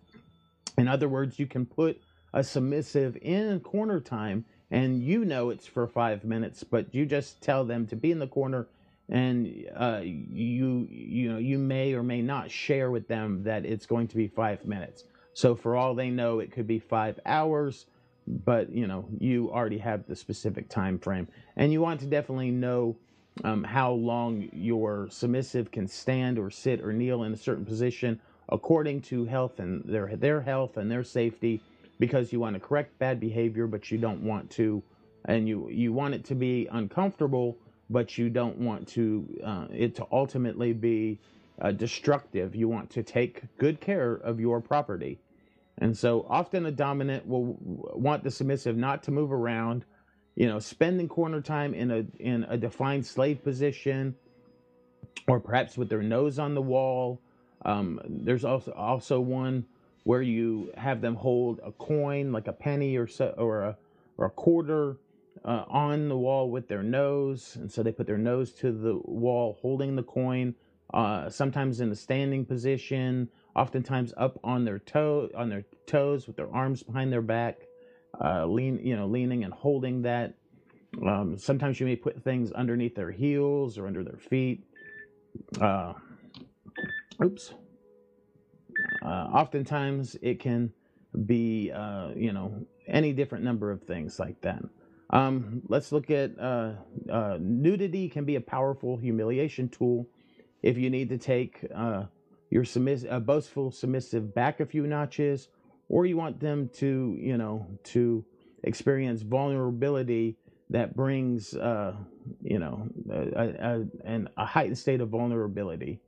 In 0.77 0.87
other 0.87 1.07
words, 1.09 1.37
you 1.37 1.45
can 1.45 1.65
put 1.67 2.01
a 2.33 2.43
submissive 2.43 3.15
in 3.21 3.59
corner 3.59 3.99
time 3.99 4.45
and 4.71 5.03
you 5.03 5.23
know 5.23 5.49
it's 5.51 5.67
for 5.67 5.87
five 5.87 6.23
minutes, 6.23 6.63
but 6.63 6.95
you 6.95 7.05
just 7.05 7.41
tell 7.41 7.63
them 7.63 7.85
to 7.87 7.95
be 7.95 8.11
in 8.11 8.17
the 8.17 8.27
corner 8.27 8.67
and 9.09 9.67
uh, 9.75 10.01
you 10.03 10.87
you 10.89 11.31
know 11.31 11.37
you 11.37 11.57
may 11.57 11.93
or 11.93 12.03
may 12.03 12.21
not 12.21 12.51
share 12.51 12.91
with 12.91 13.07
them 13.07 13.43
that 13.43 13.65
it's 13.65 13.85
going 13.85 14.07
to 14.07 14.15
be 14.15 14.27
five 14.27 14.65
minutes. 14.65 15.03
So 15.33 15.55
for 15.55 15.75
all 15.75 15.95
they 15.95 16.09
know, 16.09 16.39
it 16.39 16.51
could 16.51 16.67
be 16.67 16.79
five 16.79 17.19
hours, 17.25 17.87
but 18.27 18.71
you 18.71 18.87
know 18.87 19.05
you 19.19 19.51
already 19.51 19.79
have 19.79 20.05
the 20.07 20.15
specific 20.15 20.69
time 20.69 20.99
frame, 20.99 21.27
and 21.55 21.71
you 21.71 21.81
want 21.81 21.99
to 22.01 22.05
definitely 22.05 22.51
know 22.51 22.95
um, 23.43 23.63
how 23.63 23.91
long 23.91 24.49
your 24.51 25.07
submissive 25.09 25.71
can 25.71 25.87
stand 25.87 26.37
or 26.37 26.49
sit 26.49 26.81
or 26.81 26.93
kneel 26.93 27.23
in 27.23 27.33
a 27.33 27.37
certain 27.37 27.65
position 27.65 28.19
according 28.49 29.01
to 29.01 29.25
health 29.25 29.59
and 29.59 29.83
their 29.85 30.15
their 30.15 30.41
health 30.41 30.77
and 30.77 30.91
their 30.91 31.03
safety 31.03 31.61
because 31.99 32.33
you 32.33 32.39
want 32.39 32.53
to 32.55 32.59
correct 32.59 32.97
bad 32.99 33.19
behavior 33.19 33.67
but 33.67 33.91
you 33.91 33.97
don't 33.97 34.21
want 34.21 34.49
to 34.49 34.81
and 35.25 35.47
you 35.47 35.69
you 35.69 35.93
want 35.93 36.13
it 36.13 36.25
to 36.25 36.35
be 36.35 36.67
uncomfortable 36.71 37.57
but 37.89 38.17
you 38.17 38.29
don't 38.29 38.57
want 38.57 38.87
to 38.89 39.27
uh, 39.43 39.67
it 39.71 39.95
to 39.95 40.07
ultimately 40.11 40.73
be 40.73 41.19
uh, 41.61 41.71
destructive. 41.71 42.55
You 42.55 42.67
want 42.67 42.89
to 42.91 43.03
take 43.03 43.43
good 43.57 43.81
care 43.81 44.13
of 44.13 44.39
your 44.39 44.61
property. 44.61 45.19
And 45.79 45.97
so 45.97 46.25
often 46.29 46.65
a 46.65 46.71
dominant 46.71 47.27
will 47.27 47.57
want 47.61 48.23
the 48.23 48.31
submissive 48.31 48.77
not 48.77 49.03
to 49.03 49.11
move 49.11 49.31
around 49.31 49.85
you 50.35 50.47
know 50.47 50.59
spending 50.59 51.07
corner 51.07 51.41
time 51.41 51.73
in 51.73 51.91
a 51.91 52.05
in 52.19 52.45
a 52.49 52.57
defined 52.57 53.05
slave 53.05 53.43
position 53.43 54.15
or 55.27 55.39
perhaps 55.39 55.77
with 55.77 55.89
their 55.89 56.01
nose 56.01 56.39
on 56.39 56.55
the 56.55 56.61
wall. 56.61 57.21
Um, 57.65 57.99
there's 58.07 58.45
also 58.45 58.71
also 58.71 59.19
one 59.19 59.65
where 60.05 60.21
you 60.21 60.71
have 60.77 61.01
them 61.01 61.15
hold 61.15 61.59
a 61.63 61.71
coin, 61.73 62.31
like 62.31 62.47
a 62.47 62.53
penny 62.53 62.95
or 62.95 63.05
so, 63.05 63.33
or 63.37 63.63
a 63.63 63.77
or 64.17 64.25
a 64.25 64.29
quarter, 64.29 64.97
uh, 65.45 65.65
on 65.69 66.09
the 66.09 66.17
wall 66.17 66.49
with 66.49 66.67
their 66.67 66.83
nose, 66.83 67.55
and 67.55 67.71
so 67.71 67.83
they 67.83 67.91
put 67.91 68.07
their 68.07 68.17
nose 68.17 68.51
to 68.53 68.71
the 68.71 68.99
wall, 69.05 69.57
holding 69.61 69.95
the 69.95 70.03
coin. 70.03 70.55
Uh, 70.93 71.29
sometimes 71.29 71.81
in 71.81 71.91
a 71.91 71.95
standing 71.95 72.45
position, 72.45 73.29
oftentimes 73.55 74.13
up 74.17 74.39
on 74.43 74.65
their 74.65 74.79
toe 74.79 75.29
on 75.35 75.49
their 75.49 75.63
toes 75.85 76.27
with 76.27 76.35
their 76.35 76.51
arms 76.51 76.83
behind 76.83 77.11
their 77.11 77.21
back, 77.21 77.57
uh, 78.23 78.45
lean 78.45 78.79
you 78.83 78.95
know 78.95 79.07
leaning 79.07 79.43
and 79.43 79.53
holding 79.53 80.01
that. 80.01 80.35
Um, 81.05 81.37
sometimes 81.37 81.79
you 81.79 81.85
may 81.85 81.95
put 81.95 82.23
things 82.23 82.51
underneath 82.51 82.95
their 82.95 83.11
heels 83.11 83.77
or 83.77 83.85
under 83.85 84.03
their 84.03 84.17
feet. 84.17 84.63
Uh, 85.61 85.93
oops. 87.23 87.53
Uh, 89.03 89.29
oftentimes 89.33 90.15
it 90.21 90.39
can 90.39 90.71
be, 91.25 91.71
uh, 91.71 92.09
you 92.15 92.33
know, 92.33 92.65
any 92.87 93.13
different 93.13 93.43
number 93.43 93.71
of 93.71 93.83
things 93.83 94.19
like 94.19 94.41
that. 94.41 94.63
Um, 95.11 95.63
let's 95.67 95.91
look 95.91 96.11
at 96.11 96.37
uh, 96.39 96.73
uh 97.11 97.37
nudity 97.41 98.09
can 98.09 98.25
be 98.25 98.35
a 98.35 98.41
powerful 98.41 98.95
humiliation 98.95 99.67
tool 99.67 100.07
if 100.61 100.77
you 100.77 100.89
need 100.89 101.09
to 101.09 101.17
take 101.17 101.65
uh, 101.73 102.03
your 102.49 102.63
submiss- 102.63 103.25
boastful 103.25 103.71
submissive 103.71 104.33
back 104.33 104.59
a 104.59 104.65
few 104.65 104.85
notches, 104.85 105.49
or 105.87 106.05
you 106.05 106.17
want 106.17 106.39
them 106.39 106.69
to, 106.73 107.17
you 107.19 107.37
know, 107.37 107.65
to 107.83 108.25
experience 108.63 109.21
vulnerability 109.21 110.37
that 110.69 110.95
brings, 110.95 111.55
uh, 111.55 111.95
you 112.43 112.59
know, 112.59 112.87
a, 113.11 113.85
a, 114.05 114.25
a 114.37 114.45
heightened 114.45 114.77
state 114.77 115.01
of 115.01 115.09
vulnerability. 115.09 115.99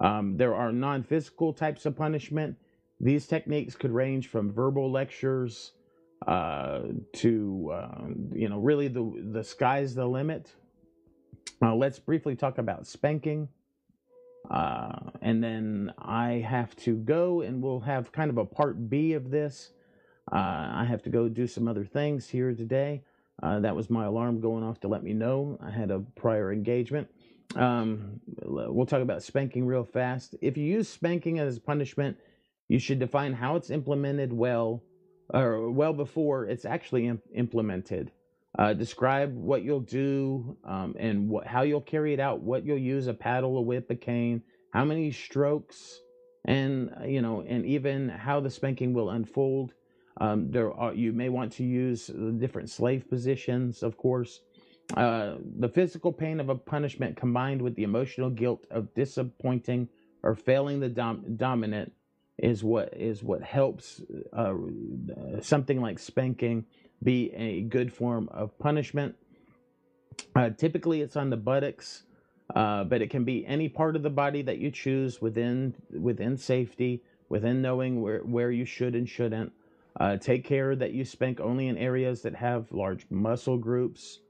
Um, 0.00 0.36
there 0.36 0.54
are 0.54 0.72
non 0.72 1.02
physical 1.02 1.52
types 1.52 1.84
of 1.84 1.96
punishment. 1.96 2.56
These 3.00 3.26
techniques 3.26 3.74
could 3.74 3.90
range 3.90 4.28
from 4.28 4.52
verbal 4.52 4.90
lectures 4.90 5.72
uh, 6.26 6.80
to, 7.14 7.70
uh, 7.72 8.04
you 8.32 8.48
know, 8.48 8.58
really 8.58 8.88
the, 8.88 9.30
the 9.32 9.44
sky's 9.44 9.94
the 9.94 10.06
limit. 10.06 10.52
Uh, 11.62 11.74
let's 11.74 11.98
briefly 11.98 12.36
talk 12.36 12.58
about 12.58 12.86
spanking. 12.86 13.48
Uh, 14.50 15.10
and 15.20 15.42
then 15.42 15.92
I 15.98 16.44
have 16.46 16.74
to 16.76 16.96
go 16.96 17.42
and 17.42 17.62
we'll 17.62 17.80
have 17.80 18.12
kind 18.12 18.30
of 18.30 18.38
a 18.38 18.44
part 18.44 18.88
B 18.88 19.12
of 19.12 19.30
this. 19.30 19.72
Uh, 20.32 20.70
I 20.72 20.84
have 20.88 21.02
to 21.02 21.10
go 21.10 21.28
do 21.28 21.46
some 21.46 21.68
other 21.68 21.84
things 21.84 22.28
here 22.28 22.54
today. 22.54 23.02
Uh, 23.42 23.60
that 23.60 23.74
was 23.74 23.88
my 23.90 24.04
alarm 24.04 24.40
going 24.40 24.62
off 24.62 24.80
to 24.80 24.88
let 24.88 25.02
me 25.02 25.12
know 25.12 25.58
I 25.62 25.70
had 25.70 25.90
a 25.90 26.00
prior 26.14 26.52
engagement. 26.52 27.08
Um, 27.56 28.20
we'll 28.42 28.86
talk 28.86 29.02
about 29.02 29.22
spanking 29.22 29.66
real 29.66 29.84
fast. 29.84 30.34
If 30.40 30.56
you 30.56 30.64
use 30.64 30.88
spanking 30.88 31.38
as 31.38 31.58
punishment, 31.58 32.16
you 32.68 32.78
should 32.78 32.98
define 32.98 33.32
how 33.32 33.56
it's 33.56 33.70
implemented 33.70 34.32
well, 34.32 34.82
or 35.32 35.70
well 35.70 35.92
before 35.92 36.46
it's 36.46 36.64
actually 36.64 37.06
imp- 37.06 37.22
implemented. 37.34 38.10
Uh, 38.58 38.72
describe 38.72 39.32
what 39.34 39.62
you'll 39.62 39.80
do 39.80 40.56
um, 40.64 40.94
and 40.98 41.28
what, 41.28 41.46
how 41.46 41.62
you'll 41.62 41.80
carry 41.80 42.12
it 42.12 42.18
out. 42.18 42.40
What 42.40 42.66
you'll 42.66 42.78
use 42.78 43.06
a 43.06 43.14
paddle, 43.14 43.56
a 43.58 43.60
whip, 43.60 43.88
a 43.90 43.94
cane. 43.94 44.42
How 44.72 44.84
many 44.84 45.12
strokes, 45.12 46.00
and 46.44 46.92
uh, 47.00 47.04
you 47.04 47.22
know, 47.22 47.44
and 47.46 47.64
even 47.64 48.08
how 48.08 48.40
the 48.40 48.50
spanking 48.50 48.92
will 48.92 49.10
unfold. 49.10 49.72
Um, 50.20 50.50
there 50.50 50.72
are 50.72 50.92
you 50.92 51.12
may 51.12 51.28
want 51.28 51.52
to 51.54 51.64
use 51.64 52.08
the 52.08 52.32
different 52.32 52.70
slave 52.70 53.08
positions, 53.08 53.82
of 53.82 53.96
course. 53.96 54.40
Uh, 54.96 55.36
the 55.58 55.68
physical 55.68 56.12
pain 56.12 56.40
of 56.40 56.48
a 56.48 56.54
punishment 56.54 57.16
combined 57.16 57.62
with 57.62 57.76
the 57.76 57.84
emotional 57.84 58.28
guilt 58.28 58.66
of 58.70 58.92
disappointing 58.94 59.88
or 60.22 60.34
failing 60.34 60.80
the 60.80 60.88
dom- 60.88 61.36
dominant 61.36 61.92
is 62.40 62.64
what 62.64 62.94
is 62.96 63.22
what 63.22 63.42
helps 63.42 64.02
uh, 64.32 64.54
something 65.40 65.80
like 65.80 65.98
spanking 65.98 66.64
be 67.02 67.32
a 67.34 67.62
good 67.62 67.92
form 67.92 68.28
of 68.32 68.58
punishment. 68.58 69.14
Uh, 70.34 70.50
typically, 70.50 71.00
it's 71.00 71.16
on 71.16 71.30
the 71.30 71.36
buttocks, 71.36 72.04
uh, 72.54 72.84
but 72.84 73.02
it 73.02 73.10
can 73.10 73.24
be 73.24 73.46
any 73.46 73.68
part 73.68 73.96
of 73.96 74.02
the 74.02 74.10
body 74.10 74.42
that 74.42 74.58
you 74.58 74.70
choose 74.70 75.20
within 75.20 75.74
within 75.98 76.36
safety, 76.36 77.02
within 77.28 77.60
knowing 77.62 78.00
where 78.00 78.20
where 78.20 78.50
you 78.50 78.64
should 78.64 78.94
and 78.94 79.08
shouldn't. 79.08 79.52
Uh, 79.98 80.16
take 80.16 80.44
care 80.44 80.76
that 80.76 80.92
you 80.92 81.04
spank 81.04 81.40
only 81.40 81.68
in 81.68 81.76
areas 81.76 82.22
that 82.22 82.34
have 82.34 82.70
large 82.72 83.04
muscle 83.10 83.58
groups. 83.58 84.20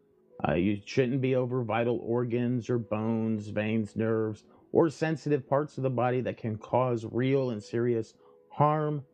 Uh, 0.49 0.55
you 0.55 0.81
shouldn't 0.87 1.21
be 1.21 1.37
over 1.37 1.63
vital 1.63 2.01
organs 2.03 2.71
or 2.71 2.79
bones, 2.79 3.49
veins, 3.49 3.95
nerves, 3.95 4.45
or 4.73 4.89
sensitive 4.89 5.49
parts 5.49 5.77
of 5.77 5.83
the 5.83 5.91
body 5.91 6.21
that 6.21 6.37
can 6.37 6.57
cause 6.57 7.05
real 7.11 7.51
and 7.51 7.63
serious 7.63 8.15
harm. 8.51 9.05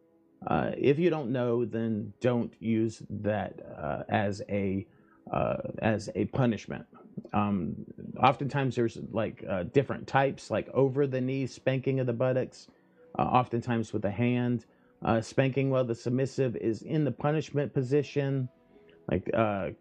Uh, 0.46 0.70
if 0.76 0.98
you 0.98 1.10
don't 1.10 1.30
know, 1.30 1.64
then 1.64 2.12
don't 2.20 2.52
use 2.60 3.02
that 3.08 3.60
uh, 3.78 4.02
as 4.08 4.42
a 4.48 4.86
uh, 5.32 5.56
as 5.80 6.08
a 6.14 6.26
punishment. 6.26 6.86
Um, 7.32 7.74
oftentimes, 8.22 8.76
there's 8.76 8.98
like 9.10 9.44
uh, 9.48 9.64
different 9.64 10.06
types, 10.06 10.50
like 10.50 10.68
over 10.72 11.06
the 11.06 11.20
knee 11.20 11.46
spanking 11.46 11.98
of 12.00 12.06
the 12.06 12.12
buttocks, 12.12 12.68
uh, 13.18 13.22
oftentimes 13.22 13.92
with 13.92 14.04
a 14.04 14.10
hand. 14.10 14.66
Uh, 15.04 15.20
spanking 15.20 15.68
while 15.70 15.84
the 15.84 15.94
submissive 15.94 16.56
is 16.56 16.82
in 16.82 17.04
the 17.04 17.12
punishment 17.12 17.72
position, 17.72 18.48
like 19.10 19.30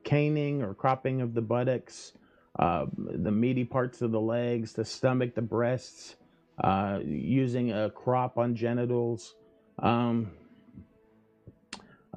caning 0.03 0.61
or 0.61 0.73
cropping 0.73 1.21
of 1.21 1.33
the 1.33 1.41
buttocks, 1.41 2.13
uh, 2.57 2.85
the 2.97 3.31
meaty 3.31 3.65
parts 3.65 4.01
of 4.01 4.11
the 4.11 4.19
legs, 4.19 4.73
the 4.73 4.85
stomach, 4.85 5.35
the 5.35 5.41
breasts, 5.41 6.15
uh, 6.63 6.99
using 7.03 7.73
a 7.73 7.89
crop 7.89 8.37
on 8.37 8.55
genitals, 8.55 9.35
um, 9.79 10.31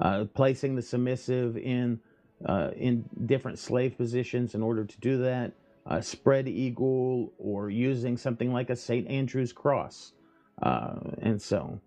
uh, 0.01 0.27
placing 0.35 0.77
the 0.77 0.83
submissive 0.83 1.57
in 1.57 2.01
uh, 2.47 2.71
in 2.77 3.05
different 3.27 3.59
slave 3.59 3.97
positions 3.97 4.55
in 4.55 4.63
order 4.63 4.85
to 4.85 5.01
do 5.01 5.19
that, 5.19 5.53
uh, 5.87 6.01
spread 6.01 6.47
eagle, 6.47 7.33
or 7.37 7.69
using 7.69 8.17
something 8.17 8.53
like 8.53 8.71
a 8.71 8.77
St. 8.77 9.09
Andrew's 9.09 9.53
cross. 9.53 10.13
Uh, 10.63 11.01
and 11.21 11.43
so, 11.43 11.81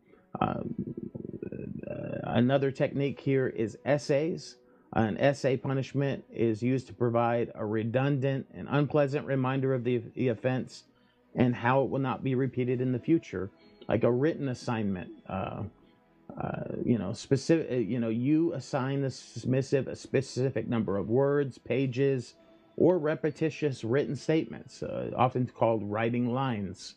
another 2.23 2.69
technique 2.69 3.21
here 3.21 3.47
is 3.47 3.77
essays. 3.85 4.57
An 4.93 5.17
essay 5.17 5.57
punishment 5.57 6.23
is 6.31 6.61
used 6.63 6.87
to 6.87 6.93
provide 6.93 7.51
a 7.55 7.65
redundant 7.65 8.47
and 8.53 8.67
unpleasant 8.69 9.25
reminder 9.25 9.73
of 9.73 9.83
the, 9.83 10.01
the 10.15 10.29
offense 10.29 10.83
and 11.35 11.55
how 11.55 11.83
it 11.83 11.89
will 11.89 11.99
not 11.99 12.23
be 12.23 12.35
repeated 12.35 12.81
in 12.81 12.91
the 12.91 12.99
future, 12.99 13.49
like 13.87 14.03
a 14.03 14.11
written 14.11 14.49
assignment. 14.49 15.11
Uh, 15.29 15.63
uh, 16.37 16.63
you 16.83 16.97
know, 16.97 17.13
specific. 17.13 17.71
uh, 17.71 17.75
You 17.75 17.99
know, 17.99 18.09
you 18.09 18.53
assign 18.53 19.01
the 19.01 19.11
submissive 19.11 19.87
a 19.87 19.95
specific 19.95 20.67
number 20.67 20.97
of 20.97 21.09
words, 21.09 21.57
pages, 21.57 22.35
or 22.77 22.97
repetitious 22.99 23.83
written 23.83 24.15
statements, 24.15 24.83
uh, 24.83 25.11
often 25.15 25.45
called 25.47 25.83
writing 25.83 26.33
lines. 26.33 26.95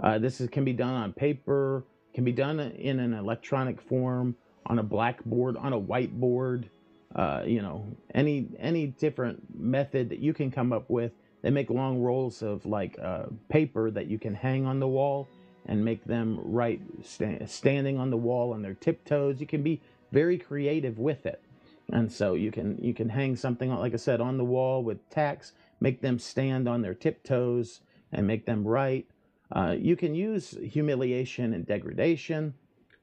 Uh, 0.00 0.18
this 0.18 0.40
is, 0.40 0.48
can 0.48 0.64
be 0.64 0.72
done 0.72 0.94
on 0.94 1.12
paper, 1.12 1.84
can 2.14 2.24
be 2.24 2.32
done 2.32 2.60
in 2.60 3.00
an 3.00 3.14
electronic 3.14 3.80
form, 3.80 4.36
on 4.66 4.78
a 4.78 4.82
blackboard, 4.82 5.56
on 5.56 5.72
a 5.72 5.80
whiteboard. 5.80 6.66
Uh, 7.14 7.42
you 7.46 7.62
know, 7.62 7.86
any 8.14 8.48
any 8.58 8.88
different 8.88 9.42
method 9.56 10.08
that 10.08 10.18
you 10.18 10.34
can 10.34 10.50
come 10.50 10.72
up 10.72 10.90
with. 10.90 11.12
They 11.42 11.50
make 11.50 11.70
long 11.70 12.00
rolls 12.00 12.42
of 12.42 12.64
like 12.66 12.98
uh, 13.00 13.26
paper 13.48 13.90
that 13.90 14.06
you 14.06 14.18
can 14.18 14.34
hang 14.34 14.66
on 14.66 14.80
the 14.80 14.88
wall 14.88 15.28
and 15.66 15.84
make 15.84 16.04
them 16.04 16.40
write 16.42 16.80
sta- 17.04 17.46
standing 17.46 17.98
on 17.98 18.10
the 18.10 18.16
wall 18.16 18.52
on 18.52 18.62
their 18.62 18.74
tiptoes. 18.74 19.40
You 19.40 19.46
can 19.46 19.62
be 19.62 19.80
very 20.10 20.38
creative 20.38 20.98
with 20.98 21.26
it, 21.26 21.42
and 21.92 22.10
so 22.10 22.34
you 22.34 22.50
can 22.50 22.78
you 22.82 22.94
can 22.94 23.08
hang 23.08 23.36
something 23.36 23.72
like 23.72 23.94
I 23.94 23.96
said 23.96 24.20
on 24.20 24.38
the 24.38 24.44
wall 24.44 24.82
with 24.82 25.08
tacks, 25.10 25.52
make 25.80 26.00
them 26.00 26.18
stand 26.18 26.68
on 26.68 26.82
their 26.82 26.94
tiptoes 26.94 27.80
and 28.12 28.26
make 28.26 28.46
them 28.46 28.66
write. 28.66 29.06
Uh, 29.52 29.76
you 29.78 29.96
can 29.96 30.14
use 30.14 30.56
humiliation 30.62 31.52
and 31.52 31.66
degradation. 31.66 32.54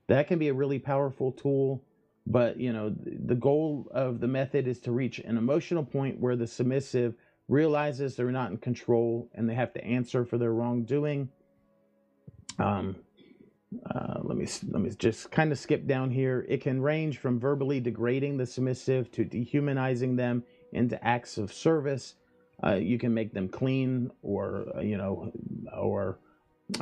That 0.08 0.28
can 0.28 0.40
be 0.40 0.50
a 0.50 0.54
really 0.54 0.80
powerful 0.80 1.32
tool. 1.32 1.82
But 2.28 2.58
you 2.60 2.72
know, 2.72 2.94
the 3.04 3.36
goal 3.36 3.88
of 3.92 4.20
the 4.20 4.28
method 4.28 4.68
is 4.68 4.80
to 4.82 4.92
reach 4.92 5.20
an 5.20 5.38
emotional 5.38 5.84
point 5.84 6.20
where 6.20 6.36
the 6.36 6.48
submissive 6.48 7.16
realizes 7.48 8.16
they're 8.16 8.32
not 8.32 8.52
in 8.52 8.58
control 8.58 9.30
and 9.34 9.50
they 9.50 9.56
have 9.56 9.74
to 9.74 9.84
answer 9.84 10.24
for 10.24 10.38
their 10.38 10.54
wrongdoing. 10.54 11.30
Um, 12.60 12.96
uh, 13.90 14.20
let 14.24 14.38
me 14.38 14.48
let 14.70 14.82
me 14.82 14.92
just 14.98 15.32
kind 15.32 15.52
of 15.52 15.58
skip 15.58 15.88
down 15.88 16.12
here. 16.12 16.46
It 16.48 16.62
can 16.62 16.82
range 16.82 17.18
from 17.20 17.40
verbally 17.40 17.80
degrading 17.80 18.38
the 18.38 18.46
submissive 18.46 19.12
to 19.14 19.24
dehumanizing 19.24 20.16
them 20.16 20.44
into 20.74 21.02
acts 21.06 21.38
of 21.38 21.54
service. 21.54 22.16
Uh, 22.64 22.76
you 22.76 23.00
can 23.00 23.14
make 23.14 23.34
them 23.34 23.48
clean, 23.48 24.12
or 24.22 24.66
uh, 24.76 24.82
you 24.82 24.98
know, 24.98 25.32
or 25.76 26.20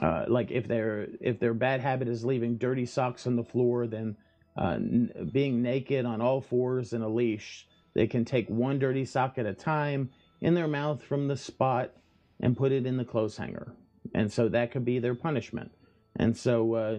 uh, 0.02 0.25
like 0.28 0.52
if 0.52 0.67
their 0.67 1.08
if 1.21 1.39
their 1.39 1.54
bad 1.54 1.80
habit 1.80 2.08
is 2.08 2.25
leaving 2.25 2.58
dirty 2.58 2.86
socks 2.86 3.28
on 3.28 3.36
the 3.36 3.43
floor, 3.43 3.86
then 3.88 4.17
uh, 4.58 4.76
n- 4.76 5.30
being 5.32 5.62
naked 5.62 6.06
on 6.06 6.22
all 6.22 6.42
fours 6.42 6.94
in 6.94 7.02
a 7.02 7.10
leash, 7.10 7.68
they 7.94 8.08
can 8.08 8.26
take 8.26 8.50
one 8.50 8.80
dirty 8.80 9.06
sock 9.06 9.38
at 9.38 9.46
a 9.46 9.54
time 9.54 10.10
in 10.42 10.54
their 10.54 10.68
mouth 10.68 11.04
from 11.04 11.28
the 11.28 11.38
spot 11.38 11.92
and 12.40 12.56
put 12.56 12.72
it 12.72 12.86
in 12.86 12.98
the 12.98 13.06
clothes 13.06 13.38
hanger, 13.38 13.74
and 14.14 14.32
so 14.32 14.48
that 14.50 14.72
could 14.72 14.86
be 14.86 15.00
their 15.00 15.16
punishment. 15.16 15.72
And 16.16 16.36
so 16.36 16.74
uh, 16.74 16.98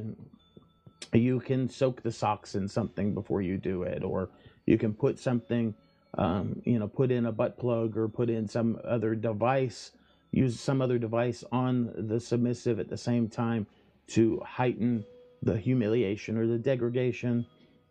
you 1.13 1.41
can 1.41 1.69
soak 1.69 2.03
the 2.03 2.13
socks 2.13 2.55
in 2.55 2.69
something 2.69 3.15
before 3.15 3.43
you 3.43 3.57
do 3.57 3.83
it, 3.83 4.05
or 4.05 4.31
you 4.67 4.79
can 4.79 4.95
put 4.95 5.19
something, 5.19 5.75
um, 6.19 6.61
you 6.65 6.79
know, 6.79 6.89
put 6.89 7.11
in 7.11 7.27
a 7.27 7.33
butt 7.33 7.59
plug 7.59 7.97
or 7.97 8.09
put 8.09 8.31
in 8.31 8.47
some 8.47 8.79
other 8.85 9.15
device, 9.15 9.93
use 10.31 10.61
some 10.61 10.81
other 10.81 10.99
device 10.99 11.43
on 11.51 11.93
the 11.97 12.21
submissive 12.21 12.79
at 12.79 12.89
the 12.89 12.97
same 12.97 13.29
time 13.29 13.67
to 14.09 14.41
heighten 14.45 15.05
the 15.43 15.57
humiliation 15.57 16.37
or 16.37 16.47
the 16.47 16.59
degradation, 16.59 17.47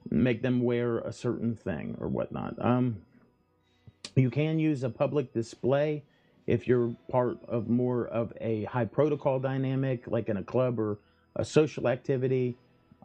make 0.10 0.42
them 0.42 0.62
wear 0.62 1.00
a 1.00 1.12
certain 1.12 1.56
thing 1.56 1.98
or 2.00 2.08
whatnot. 2.08 2.56
Um, 2.64 3.02
you 4.16 4.30
can 4.30 4.60
use 4.60 4.84
a 4.84 4.90
public 4.90 5.34
display 5.34 6.04
if 6.48 6.68
you're 6.68 6.96
part 7.12 7.38
of 7.48 7.70
more 7.70 8.08
of 8.08 8.34
a 8.42 8.64
high 8.66 8.86
protocol 8.86 9.40
dynamic, 9.40 10.08
like 10.08 10.30
in 10.30 10.38
a 10.38 10.44
club 10.44 10.80
or 10.80 11.00
a 11.36 11.46
social 11.46 11.88
activity. 11.88 12.58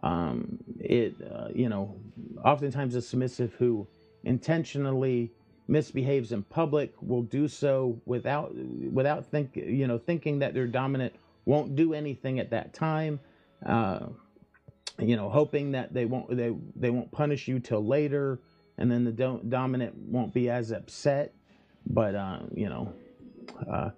Um, 0.02 0.58
it, 0.80 1.14
uh, 1.30 1.48
you 1.54 1.68
know, 1.68 1.96
oftentimes 2.44 2.94
a 2.94 3.02
submissive 3.02 3.54
who 3.54 3.86
intentionally 4.24 5.30
misbehaves 5.68 6.32
in 6.32 6.42
public 6.44 6.92
will 7.00 7.22
do 7.22 7.48
so 7.48 7.98
without 8.04 8.54
without 8.92 9.24
think 9.24 9.56
you 9.56 9.86
know 9.86 9.96
thinking 9.96 10.38
that 10.38 10.52
their 10.52 10.66
dominant 10.66 11.14
won't 11.46 11.74
do 11.76 11.94
anything 11.94 12.38
at 12.38 12.50
that 12.50 12.72
time. 12.74 13.20
Uh, 13.64 14.06
you 14.98 15.16
know, 15.16 15.28
hoping 15.28 15.72
that 15.72 15.92
they 15.92 16.04
won't 16.04 16.34
they 16.36 16.54
they 16.76 16.90
won't 16.90 17.10
punish 17.10 17.48
you 17.48 17.58
till 17.58 17.84
later, 17.84 18.40
and 18.78 18.90
then 18.90 19.04
the 19.04 19.12
do- 19.12 19.42
dominant 19.48 19.94
won't 19.96 20.32
be 20.32 20.48
as 20.50 20.70
upset. 20.70 21.34
But 21.86 22.14
uh, 22.14 22.40
you 22.54 22.68
know, 22.68 22.92
uh, 23.70 23.90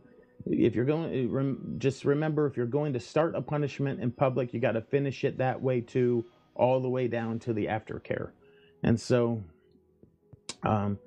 if 0.46 0.74
you're 0.74 0.85
going, 0.85 1.30
rem, 1.30 1.76
just 1.78 2.04
remember 2.04 2.46
if 2.46 2.56
you're 2.56 2.66
going 2.66 2.92
to 2.92 3.00
start 3.00 3.35
a 3.35 3.42
punishment 3.42 4.00
in 4.00 4.11
public, 4.11 4.54
you 4.54 4.61
got 4.61 4.72
to 4.72 4.80
finish 4.80 5.24
it 5.24 5.38
that 5.38 5.61
way 5.61 5.80
too, 5.80 6.24
all 6.54 6.80
the 6.80 6.88
way 6.88 7.09
down 7.09 7.38
to 7.40 7.52
the 7.52 7.66
aftercare. 7.66 8.30
And 8.82 9.00
so, 9.00 9.42
um, 10.62 10.98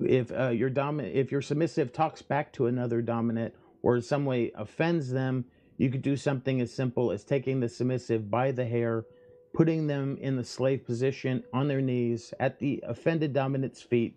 if 0.00 0.32
uh, 0.32 0.48
your 0.48 0.70
dominant, 0.70 1.14
if 1.14 1.30
your 1.30 1.42
submissive 1.42 1.92
talks 1.92 2.22
back 2.22 2.52
to 2.54 2.66
another 2.66 3.02
dominant 3.02 3.54
or 3.82 3.96
in 3.96 4.02
some 4.02 4.24
way 4.24 4.50
offends 4.56 5.10
them, 5.10 5.44
you 5.78 5.90
could 5.90 6.02
do 6.02 6.16
something 6.16 6.60
as 6.60 6.72
simple 6.72 7.12
as 7.12 7.24
taking 7.24 7.60
the 7.60 7.68
submissive 7.68 8.30
by 8.30 8.50
the 8.50 8.64
hair, 8.64 9.04
putting 9.56 9.86
them 9.86 10.18
in 10.20 10.36
the 10.36 10.44
slave 10.44 10.84
position 10.84 11.42
on 11.50 11.66
their 11.66 11.80
knees 11.80 12.34
at 12.38 12.58
the 12.58 12.84
offended 12.86 13.32
dominant's 13.32 13.80
feet, 13.80 14.14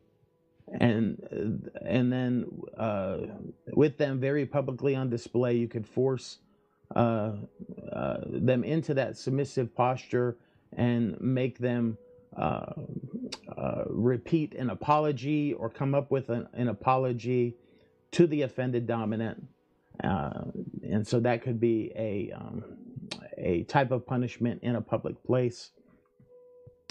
and 0.81 1.71
and 1.85 2.11
then 2.11 2.45
uh, 2.77 3.19
with 3.67 3.97
them 3.97 4.19
very 4.19 4.45
publicly 4.45 4.95
on 4.95 5.09
display, 5.09 5.55
you 5.55 5.67
could 5.67 5.87
force 5.87 6.39
uh, 6.93 7.31
uh, 7.93 8.17
them 8.25 8.65
into 8.65 8.93
that 8.93 9.17
submissive 9.17 9.73
posture 9.73 10.35
and 10.73 11.19
make 11.21 11.57
them 11.57 11.97
uh, 12.35 12.73
uh, 13.57 13.83
repeat 13.87 14.53
an 14.55 14.69
apology 14.69 15.53
or 15.53 15.69
come 15.69 15.95
up 15.95 16.11
with 16.11 16.29
an, 16.29 16.49
an 16.53 16.67
apology 16.67 17.55
to 18.11 18.27
the 18.27 18.41
offended 18.41 18.85
dominant. 18.85 19.41
Uh, 20.03 20.43
and 20.83 21.07
so 21.07 21.19
that 21.19 21.41
could 21.41 21.61
be 21.61 21.91
a 21.95 22.31
um, 22.35 22.63
a 23.39 23.63
type 23.63 23.91
of 23.91 24.05
punishment 24.05 24.61
in 24.63 24.75
a 24.75 24.81
public 24.81 25.23
place. 25.23 25.71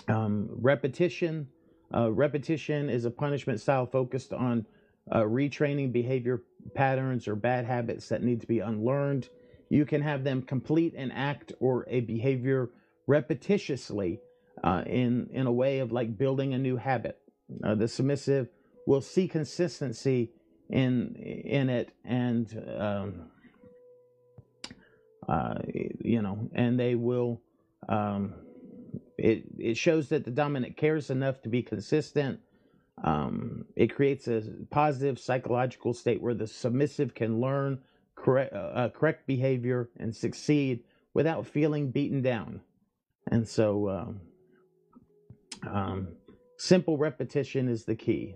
Um, 0.09 0.49
repetition. 0.51 1.49
Uh, 1.95 2.13
repetition 2.13 2.91
is 2.91 3.05
a 3.05 3.11
punishment 3.11 3.61
style 3.61 3.87
focused 3.87 4.33
on 4.33 4.67
uh, 5.11 5.21
retraining 5.21 5.93
behavior 5.93 6.43
patterns 6.75 7.29
or 7.29 7.35
bad 7.35 7.65
habits 7.65 8.09
that 8.09 8.23
need 8.23 8.41
to 8.41 8.47
be 8.47 8.61
unlearned. 8.61 9.29
You 9.71 9.85
can 9.85 10.03
have 10.03 10.25
them 10.25 10.43
complete 10.43 10.95
an 10.95 11.11
act 11.11 11.53
or 11.61 11.87
a 11.89 12.01
behavior 12.01 12.71
repetitiously 13.09 14.19
uh, 14.63 14.83
in 14.87 15.29
in 15.33 15.47
a 15.47 15.53
way 15.53 15.79
of 15.79 15.93
like 15.93 16.19
building 16.19 16.55
a 16.55 16.59
new 16.59 16.77
habit. 16.77 17.19
Uh, 17.65 17.75
the 17.75 17.89
submissive 17.89 18.49
will 18.87 19.01
see 19.01 19.29
consistency 19.29 20.31
in 20.71 21.15
in 21.15 21.71
it, 21.71 21.93
and 22.05 22.63
um, 22.79 23.31
uh, 25.29 25.55
you 26.01 26.23
know, 26.23 26.49
and 26.55 26.79
they 26.79 26.95
will. 26.95 27.41
Um, 27.89 28.35
it 29.17 29.45
it 29.59 29.77
shows 29.77 30.09
that 30.09 30.25
the 30.25 30.31
dominant 30.31 30.77
cares 30.77 31.11
enough 31.11 31.43
to 31.43 31.49
be 31.49 31.63
consistent. 31.63 32.41
Um, 33.03 33.67
it 33.77 33.95
creates 33.95 34.27
a 34.27 34.43
positive 34.71 35.19
psychological 35.19 35.95
state 35.95 36.21
where 36.21 36.35
the 36.35 36.47
submissive 36.47 37.15
can 37.15 37.41
learn 37.41 37.81
correct 38.17 38.53
uh, 38.53 38.57
uh, 38.57 38.89
correct 38.89 39.27
behavior 39.27 39.91
and 39.99 40.15
succeed 40.15 40.85
without 41.15 41.47
feeling 41.47 41.91
beaten 41.91 42.23
down. 42.23 42.61
And 43.31 43.47
so, 43.47 43.89
um, 43.91 44.21
um, 45.69 46.09
simple 46.57 46.97
repetition 46.97 47.69
is 47.69 47.85
the 47.85 47.95
key. 47.95 48.35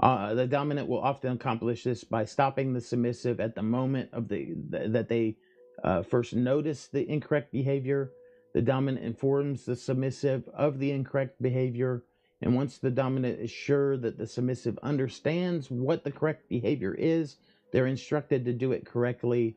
Uh, 0.00 0.32
the 0.34 0.46
dominant 0.46 0.88
will 0.88 1.00
often 1.00 1.32
accomplish 1.32 1.82
this 1.82 2.04
by 2.04 2.24
stopping 2.24 2.72
the 2.72 2.80
submissive 2.80 3.40
at 3.40 3.54
the 3.54 3.62
moment 3.62 4.08
of 4.12 4.28
the 4.28 4.54
th- 4.70 4.92
that 4.92 5.08
they 5.08 5.36
uh, 5.82 6.02
first 6.02 6.34
notice 6.34 6.86
the 6.86 7.08
incorrect 7.08 7.50
behavior. 7.50 8.12
The 8.54 8.62
dominant 8.62 9.04
informs 9.04 9.64
the 9.64 9.76
submissive 9.76 10.48
of 10.54 10.78
the 10.78 10.92
incorrect 10.92 11.42
behavior. 11.42 12.04
And 12.40 12.54
once 12.54 12.78
the 12.78 12.90
dominant 12.90 13.40
is 13.40 13.50
sure 13.50 13.96
that 13.96 14.18
the 14.18 14.26
submissive 14.26 14.78
understands 14.82 15.68
what 15.70 16.04
the 16.04 16.12
correct 16.12 16.48
behavior 16.48 16.94
is, 16.94 17.36
they're 17.72 17.86
instructed 17.86 18.44
to 18.44 18.52
do 18.52 18.70
it 18.72 18.86
correctly. 18.86 19.56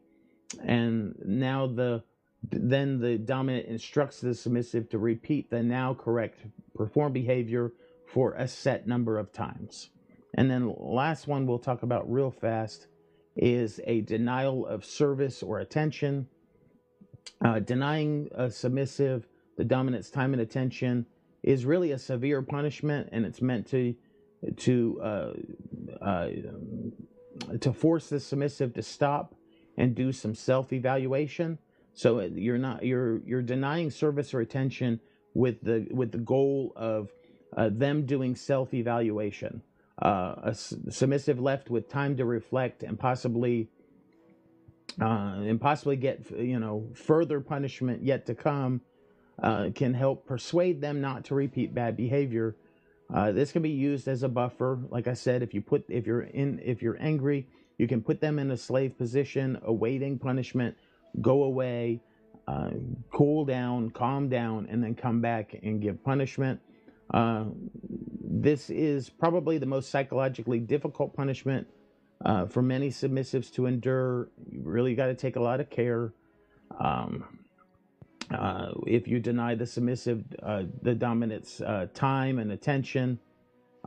And 0.63 1.15
now 1.23 1.67
the 1.67 2.03
then 2.43 2.99
the 2.99 3.19
dominant 3.19 3.67
instructs 3.67 4.19
the 4.19 4.33
submissive 4.33 4.89
to 4.89 4.97
repeat 4.97 5.51
the 5.51 5.61
now 5.61 5.93
correct 5.93 6.39
perform 6.75 7.13
behavior 7.13 7.71
for 8.07 8.33
a 8.33 8.47
set 8.47 8.87
number 8.87 9.19
of 9.19 9.31
times. 9.31 9.91
And 10.33 10.49
then 10.49 10.73
last 10.77 11.27
one 11.27 11.45
we'll 11.45 11.59
talk 11.59 11.83
about 11.83 12.11
real 12.11 12.31
fast 12.31 12.87
is 13.35 13.79
a 13.85 14.01
denial 14.01 14.65
of 14.65 14.85
service 14.85 15.43
or 15.43 15.59
attention. 15.59 16.27
Uh, 17.43 17.59
denying 17.59 18.29
a 18.33 18.49
submissive 18.49 19.27
the 19.57 19.65
dominant's 19.65 20.09
time 20.09 20.33
and 20.33 20.41
attention 20.41 21.05
is 21.43 21.65
really 21.65 21.91
a 21.91 21.97
severe 21.97 22.41
punishment, 22.41 23.09
and 23.11 23.25
it's 23.25 23.41
meant 23.41 23.67
to 23.67 23.95
to 24.57 24.99
uh, 25.03 25.33
uh, 26.03 26.29
to 27.59 27.73
force 27.73 28.09
the 28.09 28.19
submissive 28.19 28.73
to 28.73 28.81
stop 28.81 29.35
and 29.77 29.95
do 29.95 30.11
some 30.11 30.35
self 30.35 30.73
evaluation. 30.73 31.57
So 31.93 32.19
uh, 32.19 32.29
you're 32.33 32.57
not 32.57 32.83
you're 32.83 33.21
you're 33.25 33.41
denying 33.41 33.91
service 33.91 34.33
or 34.33 34.41
attention 34.41 34.99
with 35.33 35.61
the 35.61 35.87
with 35.91 36.11
the 36.11 36.17
goal 36.17 36.73
of 36.75 37.11
uh, 37.55 37.69
them 37.71 38.05
doing 38.05 38.35
self 38.35 38.73
evaluation. 38.73 39.61
Uh, 40.01 40.35
a 40.43 40.55
submissive 40.55 41.39
left 41.39 41.69
with 41.69 41.87
time 41.87 42.17
to 42.17 42.25
reflect 42.25 42.81
and 42.81 42.99
possibly 42.99 43.69
uh, 44.99 45.35
and 45.37 45.61
possibly 45.61 45.95
get 45.95 46.19
you 46.31 46.59
know 46.59 46.87
further 46.95 47.39
punishment 47.39 48.03
yet 48.03 48.25
to 48.25 48.33
come 48.33 48.81
uh, 49.43 49.69
can 49.75 49.93
help 49.93 50.25
persuade 50.25 50.81
them 50.81 51.01
not 51.01 51.25
to 51.25 51.35
repeat 51.35 51.73
bad 51.73 51.95
behavior. 51.95 52.55
Uh, 53.13 53.31
this 53.31 53.51
can 53.51 53.61
be 53.61 53.69
used 53.69 54.07
as 54.07 54.23
a 54.23 54.29
buffer. 54.29 54.79
Like 54.89 55.07
I 55.07 55.13
said, 55.13 55.43
if 55.43 55.53
you 55.53 55.61
put 55.61 55.85
if 55.87 56.07
you're 56.07 56.23
in 56.23 56.59
if 56.63 56.81
you're 56.81 56.97
angry, 56.99 57.47
you 57.77 57.87
can 57.87 58.01
put 58.01 58.21
them 58.21 58.39
in 58.39 58.51
a 58.51 58.57
slave 58.57 58.97
position, 58.97 59.59
awaiting 59.63 60.17
punishment. 60.17 60.75
Go 61.19 61.43
away, 61.43 62.01
uh, 62.47 62.71
cool 63.11 63.43
down, 63.45 63.89
calm 63.89 64.29
down, 64.29 64.67
and 64.69 64.83
then 64.83 64.95
come 64.95 65.21
back 65.21 65.59
and 65.61 65.81
give 65.81 66.03
punishment. 66.03 66.59
Uh, 67.13 67.45
this 68.23 68.69
is 68.69 69.09
probably 69.09 69.57
the 69.57 69.65
most 69.65 69.89
psychologically 69.89 70.59
difficult 70.59 71.13
punishment 71.13 71.67
uh, 72.25 72.45
for 72.45 72.61
many 72.61 72.89
submissives 72.89 73.51
to 73.53 73.65
endure. 73.65 74.29
You 74.49 74.61
really 74.63 74.95
got 74.95 75.07
to 75.07 75.15
take 75.15 75.35
a 75.35 75.41
lot 75.41 75.59
of 75.59 75.69
care. 75.69 76.13
Um, 76.79 77.39
uh, 78.33 78.71
if 78.87 79.07
you 79.07 79.19
deny 79.19 79.55
the 79.55 79.65
submissive 79.65 80.23
uh, 80.41 80.63
the 80.81 80.95
dominant's 80.95 81.59
uh, 81.59 81.87
time 81.93 82.39
and 82.39 82.51
attention, 82.53 83.19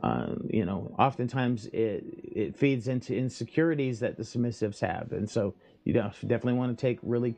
uh, 0.03 0.35
you 0.47 0.65
know, 0.65 0.93
oftentimes 0.99 1.65
it 1.67 2.03
it 2.23 2.55
feeds 2.55 2.87
into 2.87 3.15
insecurities 3.15 3.99
that 4.01 4.17
the 4.17 4.23
submissives 4.23 4.79
have, 4.81 5.11
and 5.13 5.27
so 5.27 5.55
you 5.83 5.93
definitely 5.93 6.53
want 6.53 6.77
to 6.77 6.79
take 6.79 6.99
really, 7.01 7.35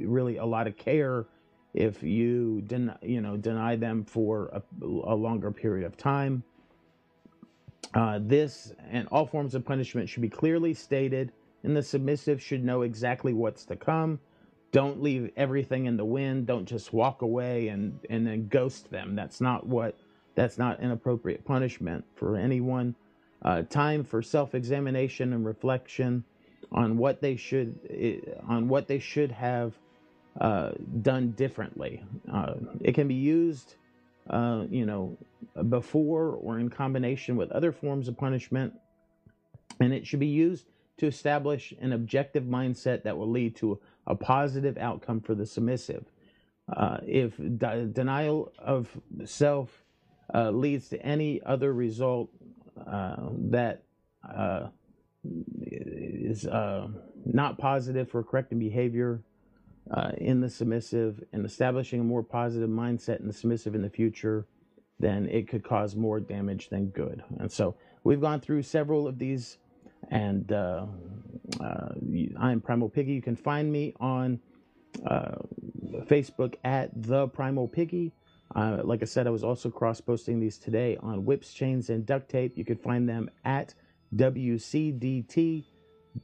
really 0.00 0.38
a 0.38 0.44
lot 0.44 0.66
of 0.66 0.76
care 0.76 1.26
if 1.74 2.02
you 2.02 2.62
deny, 2.62 2.96
you 3.02 3.20
know, 3.20 3.36
deny 3.36 3.76
them 3.76 4.04
for 4.04 4.50
a, 4.52 4.62
a 4.84 5.14
longer 5.14 5.50
period 5.50 5.86
of 5.86 5.96
time. 5.96 6.42
Uh, 7.94 8.18
this 8.22 8.72
and 8.90 9.08
all 9.10 9.26
forms 9.26 9.54
of 9.54 9.64
punishment 9.64 10.08
should 10.08 10.22
be 10.22 10.28
clearly 10.28 10.74
stated, 10.74 11.32
and 11.62 11.76
the 11.76 11.82
submissive 11.82 12.42
should 12.42 12.64
know 12.64 12.82
exactly 12.82 13.32
what's 13.32 13.64
to 13.64 13.76
come. 13.76 14.18
Don't 14.70 15.02
leave 15.02 15.30
everything 15.36 15.86
in 15.86 15.96
the 15.96 16.04
wind. 16.04 16.46
Don't 16.46 16.66
just 16.66 16.92
walk 16.92 17.22
away 17.22 17.68
and 17.68 17.98
and 18.10 18.26
then 18.26 18.48
ghost 18.48 18.90
them. 18.90 19.14
That's 19.14 19.40
not 19.40 19.66
what. 19.66 19.98
That's 20.34 20.58
not 20.58 20.78
an 20.80 20.92
appropriate 20.92 21.44
punishment 21.44 22.04
for 22.14 22.36
anyone. 22.36 22.94
Uh, 23.42 23.62
time 23.62 24.04
for 24.04 24.20
self-examination 24.22 25.32
and 25.32 25.44
reflection 25.44 26.24
on 26.70 26.96
what 26.96 27.20
they 27.20 27.36
should 27.36 27.78
eh, 27.88 28.18
on 28.46 28.68
what 28.68 28.88
they 28.88 28.98
should 28.98 29.32
have 29.32 29.74
uh, 30.40 30.70
done 31.02 31.32
differently. 31.32 32.02
Uh, 32.32 32.54
it 32.80 32.94
can 32.94 33.08
be 33.08 33.14
used, 33.14 33.74
uh, 34.30 34.64
you 34.70 34.86
know, 34.86 35.18
before 35.68 36.28
or 36.30 36.60
in 36.60 36.70
combination 36.70 37.36
with 37.36 37.50
other 37.50 37.72
forms 37.72 38.06
of 38.06 38.16
punishment, 38.16 38.72
and 39.80 39.92
it 39.92 40.06
should 40.06 40.20
be 40.20 40.28
used 40.28 40.66
to 40.98 41.06
establish 41.06 41.74
an 41.80 41.92
objective 41.92 42.44
mindset 42.44 43.02
that 43.02 43.16
will 43.16 43.30
lead 43.30 43.56
to 43.56 43.80
a 44.06 44.14
positive 44.14 44.78
outcome 44.78 45.20
for 45.20 45.34
the 45.34 45.44
submissive. 45.44 46.04
Uh, 46.72 46.98
if 47.04 47.36
de- 47.36 47.86
denial 47.86 48.52
of 48.58 48.88
self 49.24 49.82
uh, 50.34 50.50
leads 50.50 50.88
to 50.88 51.02
any 51.04 51.42
other 51.42 51.72
result 51.72 52.30
that 53.50 53.82
is 55.66 56.44
not 57.24 57.58
positive 57.58 58.08
for 58.08 58.22
correcting 58.22 58.58
behavior, 58.60 59.20
uh, 59.90 60.12
in 60.18 60.40
the 60.40 60.50
submissive 60.50 61.22
and 61.32 61.44
establishing 61.44 62.00
a 62.00 62.04
more 62.04 62.22
positive 62.22 62.68
mindset 62.68 63.20
in 63.20 63.26
the 63.26 63.32
submissive 63.32 63.74
in 63.74 63.82
the 63.82 63.90
future, 63.90 64.46
then 65.00 65.28
it 65.28 65.48
could 65.48 65.64
cause 65.64 65.96
more 65.96 66.20
damage 66.20 66.68
than 66.68 66.86
good. 66.88 67.22
And 67.38 67.50
so 67.50 67.76
we've 68.04 68.20
gone 68.20 68.40
through 68.40 68.62
several 68.62 69.06
of 69.06 69.18
these, 69.18 69.58
and 70.10 70.50
uh, 70.52 70.86
uh, 71.60 71.88
I'm 72.38 72.60
Primal 72.60 72.88
Piggy. 72.88 73.12
You 73.12 73.22
can 73.22 73.36
find 73.36 73.70
me 73.70 73.94
on 74.00 74.40
uh, 75.06 75.36
Facebook 76.06 76.54
at 76.64 76.90
the 77.02 77.28
Primal 77.28 77.68
Piggy. 77.68 78.12
Uh, 78.54 78.80
like 78.82 79.02
I 79.02 79.04
said, 79.04 79.26
I 79.26 79.30
was 79.30 79.44
also 79.44 79.70
cross 79.70 80.00
posting 80.00 80.40
these 80.40 80.58
today 80.58 80.96
on 81.00 81.24
whips, 81.24 81.52
chains, 81.52 81.90
and 81.90 82.04
duct 82.04 82.30
tape. 82.30 82.56
You 82.56 82.64
can 82.64 82.76
find 82.76 83.08
them 83.08 83.30
at 83.44 83.74
WCDT 84.16 85.64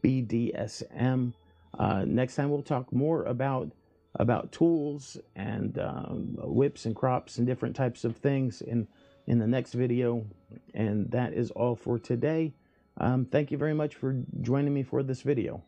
BDSM. 0.02 1.32
Uh, 1.78 2.04
next 2.06 2.36
time 2.36 2.50
we'll 2.50 2.62
talk 2.62 2.92
more 2.92 3.24
about 3.24 3.70
about 4.20 4.52
tools 4.52 5.16
and 5.34 5.78
um, 5.78 6.36
whips 6.38 6.86
and 6.86 6.94
crops 6.94 7.38
and 7.38 7.46
different 7.46 7.74
types 7.74 8.04
of 8.04 8.16
things 8.16 8.62
in 8.62 8.86
in 9.26 9.38
the 9.38 9.46
next 9.46 9.72
video. 9.72 10.24
And 10.74 11.10
that 11.10 11.32
is 11.32 11.50
all 11.50 11.74
for 11.74 11.98
today. 11.98 12.54
Um, 12.98 13.24
thank 13.24 13.50
you 13.50 13.58
very 13.58 13.74
much 13.74 13.96
for 13.96 14.16
joining 14.40 14.72
me 14.72 14.82
for 14.82 15.02
this 15.02 15.22
video. 15.22 15.62